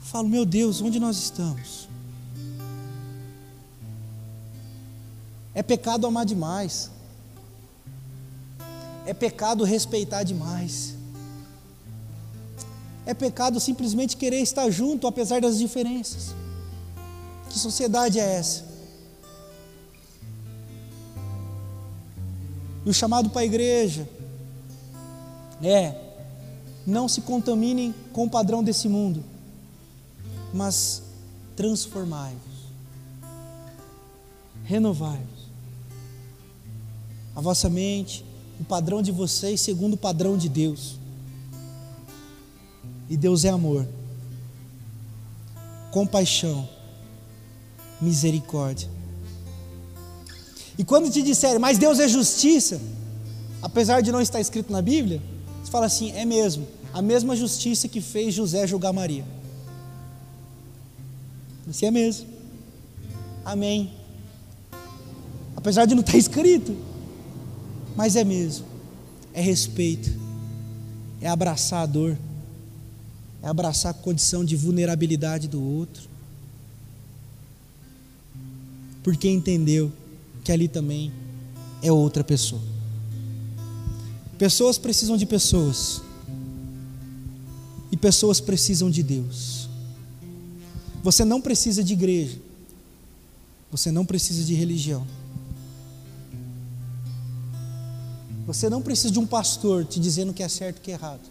Falo, 0.00 0.28
meu 0.28 0.44
Deus, 0.44 0.80
onde 0.80 0.98
nós 0.98 1.16
estamos? 1.18 1.88
É 5.54 5.62
pecado 5.62 6.04
amar 6.04 6.26
demais. 6.26 6.90
É 9.06 9.12
pecado 9.12 9.64
respeitar 9.64 10.22
demais. 10.22 10.94
É 13.06 13.12
pecado 13.12 13.60
simplesmente 13.60 14.16
querer 14.16 14.40
estar 14.40 14.70
junto 14.70 15.06
apesar 15.06 15.40
das 15.40 15.58
diferenças. 15.58 16.34
Que 17.50 17.58
sociedade 17.58 18.18
é 18.18 18.34
essa? 18.34 18.64
E 22.84 22.90
o 22.90 22.94
chamado 22.94 23.30
para 23.30 23.42
a 23.42 23.44
igreja 23.44 24.08
é: 25.62 25.94
não 26.86 27.08
se 27.08 27.20
contaminem 27.22 27.94
com 28.12 28.24
o 28.24 28.30
padrão 28.30 28.62
desse 28.62 28.88
mundo, 28.88 29.24
mas 30.52 31.02
transformai-vos, 31.56 32.40
renovai-vos. 34.64 35.44
A 37.34 37.40
vossa 37.40 37.68
mente, 37.68 38.24
o 38.60 38.64
padrão 38.64 39.02
de 39.02 39.10
vocês 39.10 39.60
segundo 39.60 39.94
o 39.94 39.96
padrão 39.96 40.36
de 40.36 40.48
Deus. 40.48 40.98
E 43.08 43.16
Deus 43.16 43.44
é 43.44 43.50
amor, 43.50 43.86
compaixão, 45.90 46.68
misericórdia. 48.00 48.88
E 50.78 50.84
quando 50.84 51.10
te 51.10 51.22
disserem, 51.22 51.58
mas 51.58 51.78
Deus 51.78 52.00
é 52.00 52.08
justiça, 52.08 52.80
apesar 53.62 54.00
de 54.00 54.10
não 54.10 54.20
estar 54.20 54.40
escrito 54.40 54.72
na 54.72 54.82
Bíblia, 54.82 55.22
você 55.62 55.70
fala 55.70 55.86
assim: 55.86 56.10
é 56.12 56.24
mesmo, 56.24 56.66
a 56.92 57.00
mesma 57.00 57.36
justiça 57.36 57.88
que 57.88 58.00
fez 58.00 58.34
José 58.34 58.66
julgar 58.66 58.92
Maria. 58.92 59.24
Você 61.66 61.86
é 61.86 61.90
mesmo. 61.90 62.26
Amém. 63.44 63.92
Apesar 65.56 65.86
de 65.86 65.94
não 65.94 66.02
estar 66.02 66.16
escrito, 66.16 66.76
mas 67.96 68.16
é 68.16 68.24
mesmo. 68.24 68.66
É 69.32 69.40
respeito. 69.40 70.10
É 71.20 71.28
abraçar 71.28 71.82
a 71.82 71.86
dor. 71.86 72.16
É 73.42 73.48
abraçar 73.48 73.90
a 73.90 73.94
condição 73.94 74.44
de 74.44 74.56
vulnerabilidade 74.56 75.48
do 75.48 75.62
outro. 75.62 76.08
Porque 79.02 79.28
entendeu 79.28 79.92
que 80.42 80.50
ali 80.50 80.66
também 80.66 81.12
é 81.82 81.92
outra 81.92 82.24
pessoa. 82.24 82.62
Pessoas 84.38 84.78
precisam 84.78 85.16
de 85.16 85.26
pessoas. 85.26 86.02
E 87.92 87.96
pessoas 87.96 88.40
precisam 88.40 88.90
de 88.90 89.02
Deus. 89.02 89.68
Você 91.02 91.24
não 91.24 91.40
precisa 91.40 91.84
de 91.84 91.92
igreja. 91.92 92.38
Você 93.70 93.92
não 93.92 94.06
precisa 94.06 94.42
de 94.42 94.54
religião. 94.54 95.06
Você 98.54 98.70
não 98.70 98.80
precisa 98.80 99.12
de 99.12 99.18
um 99.18 99.26
pastor 99.26 99.84
te 99.84 99.98
dizendo 99.98 100.30
o 100.30 100.32
que 100.32 100.40
é 100.40 100.48
certo 100.48 100.76
e 100.76 100.78
o 100.78 100.82
que 100.82 100.92
é 100.92 100.94
errado. 100.94 101.28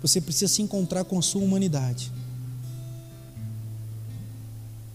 Você 0.00 0.18
precisa 0.18 0.50
se 0.50 0.62
encontrar 0.62 1.04
com 1.04 1.18
a 1.18 1.22
sua 1.22 1.42
humanidade. 1.42 2.10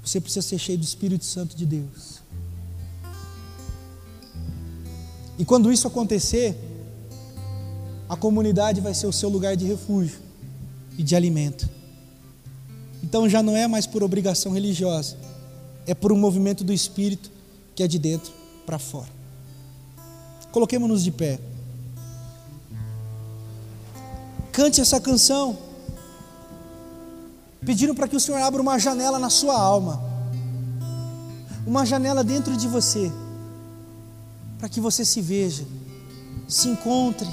Você 0.04 0.20
precisa 0.20 0.42
ser 0.42 0.58
cheio 0.58 0.80
do 0.80 0.84
Espírito 0.84 1.26
Santo 1.26 1.56
de 1.56 1.64
Deus. 1.64 2.22
E 5.38 5.46
quando 5.46 5.72
isso 5.72 5.88
acontecer, 5.88 6.58
a 8.10 8.16
comunidade 8.16 8.82
vai 8.82 8.96
ser 8.96 9.06
o 9.06 9.14
seu 9.14 9.30
lugar 9.30 9.56
de 9.56 9.66
refúgio 9.66 10.18
e 10.98 11.04
de 11.04 11.16
alimento. 11.16 11.70
Então 13.04 13.30
já 13.30 13.44
não 13.44 13.56
é 13.56 13.68
mais 13.68 13.86
por 13.86 14.02
obrigação 14.02 14.54
religiosa, 14.54 15.16
é 15.86 15.94
por 15.94 16.12
um 16.12 16.18
movimento 16.18 16.64
do 16.64 16.74
Espírito 16.74 17.30
que 17.76 17.84
é 17.84 17.88
de 17.88 18.00
dentro 18.00 18.34
para 18.66 18.80
fora. 18.80 19.19
Coloquemos-nos 20.52 21.04
de 21.04 21.12
pé. 21.12 21.40
Cante 24.52 24.82
essa 24.82 25.00
canção, 25.00 25.58
pedindo 27.66 27.94
para 27.96 28.08
que 28.08 28.16
o 28.16 28.20
Senhor 28.20 28.42
abra 28.42 28.62
uma 28.62 28.78
janela 28.78 29.20
na 29.20 29.30
sua 29.30 29.60
alma, 29.60 30.02
uma 31.66 31.86
janela 31.86 32.24
dentro 32.24 32.58
de 32.58 32.68
você, 32.68 33.12
para 34.58 34.68
que 34.68 34.82
você 34.82 35.06
se 35.06 35.22
veja, 35.22 35.66
se 36.48 36.68
encontre 36.68 37.30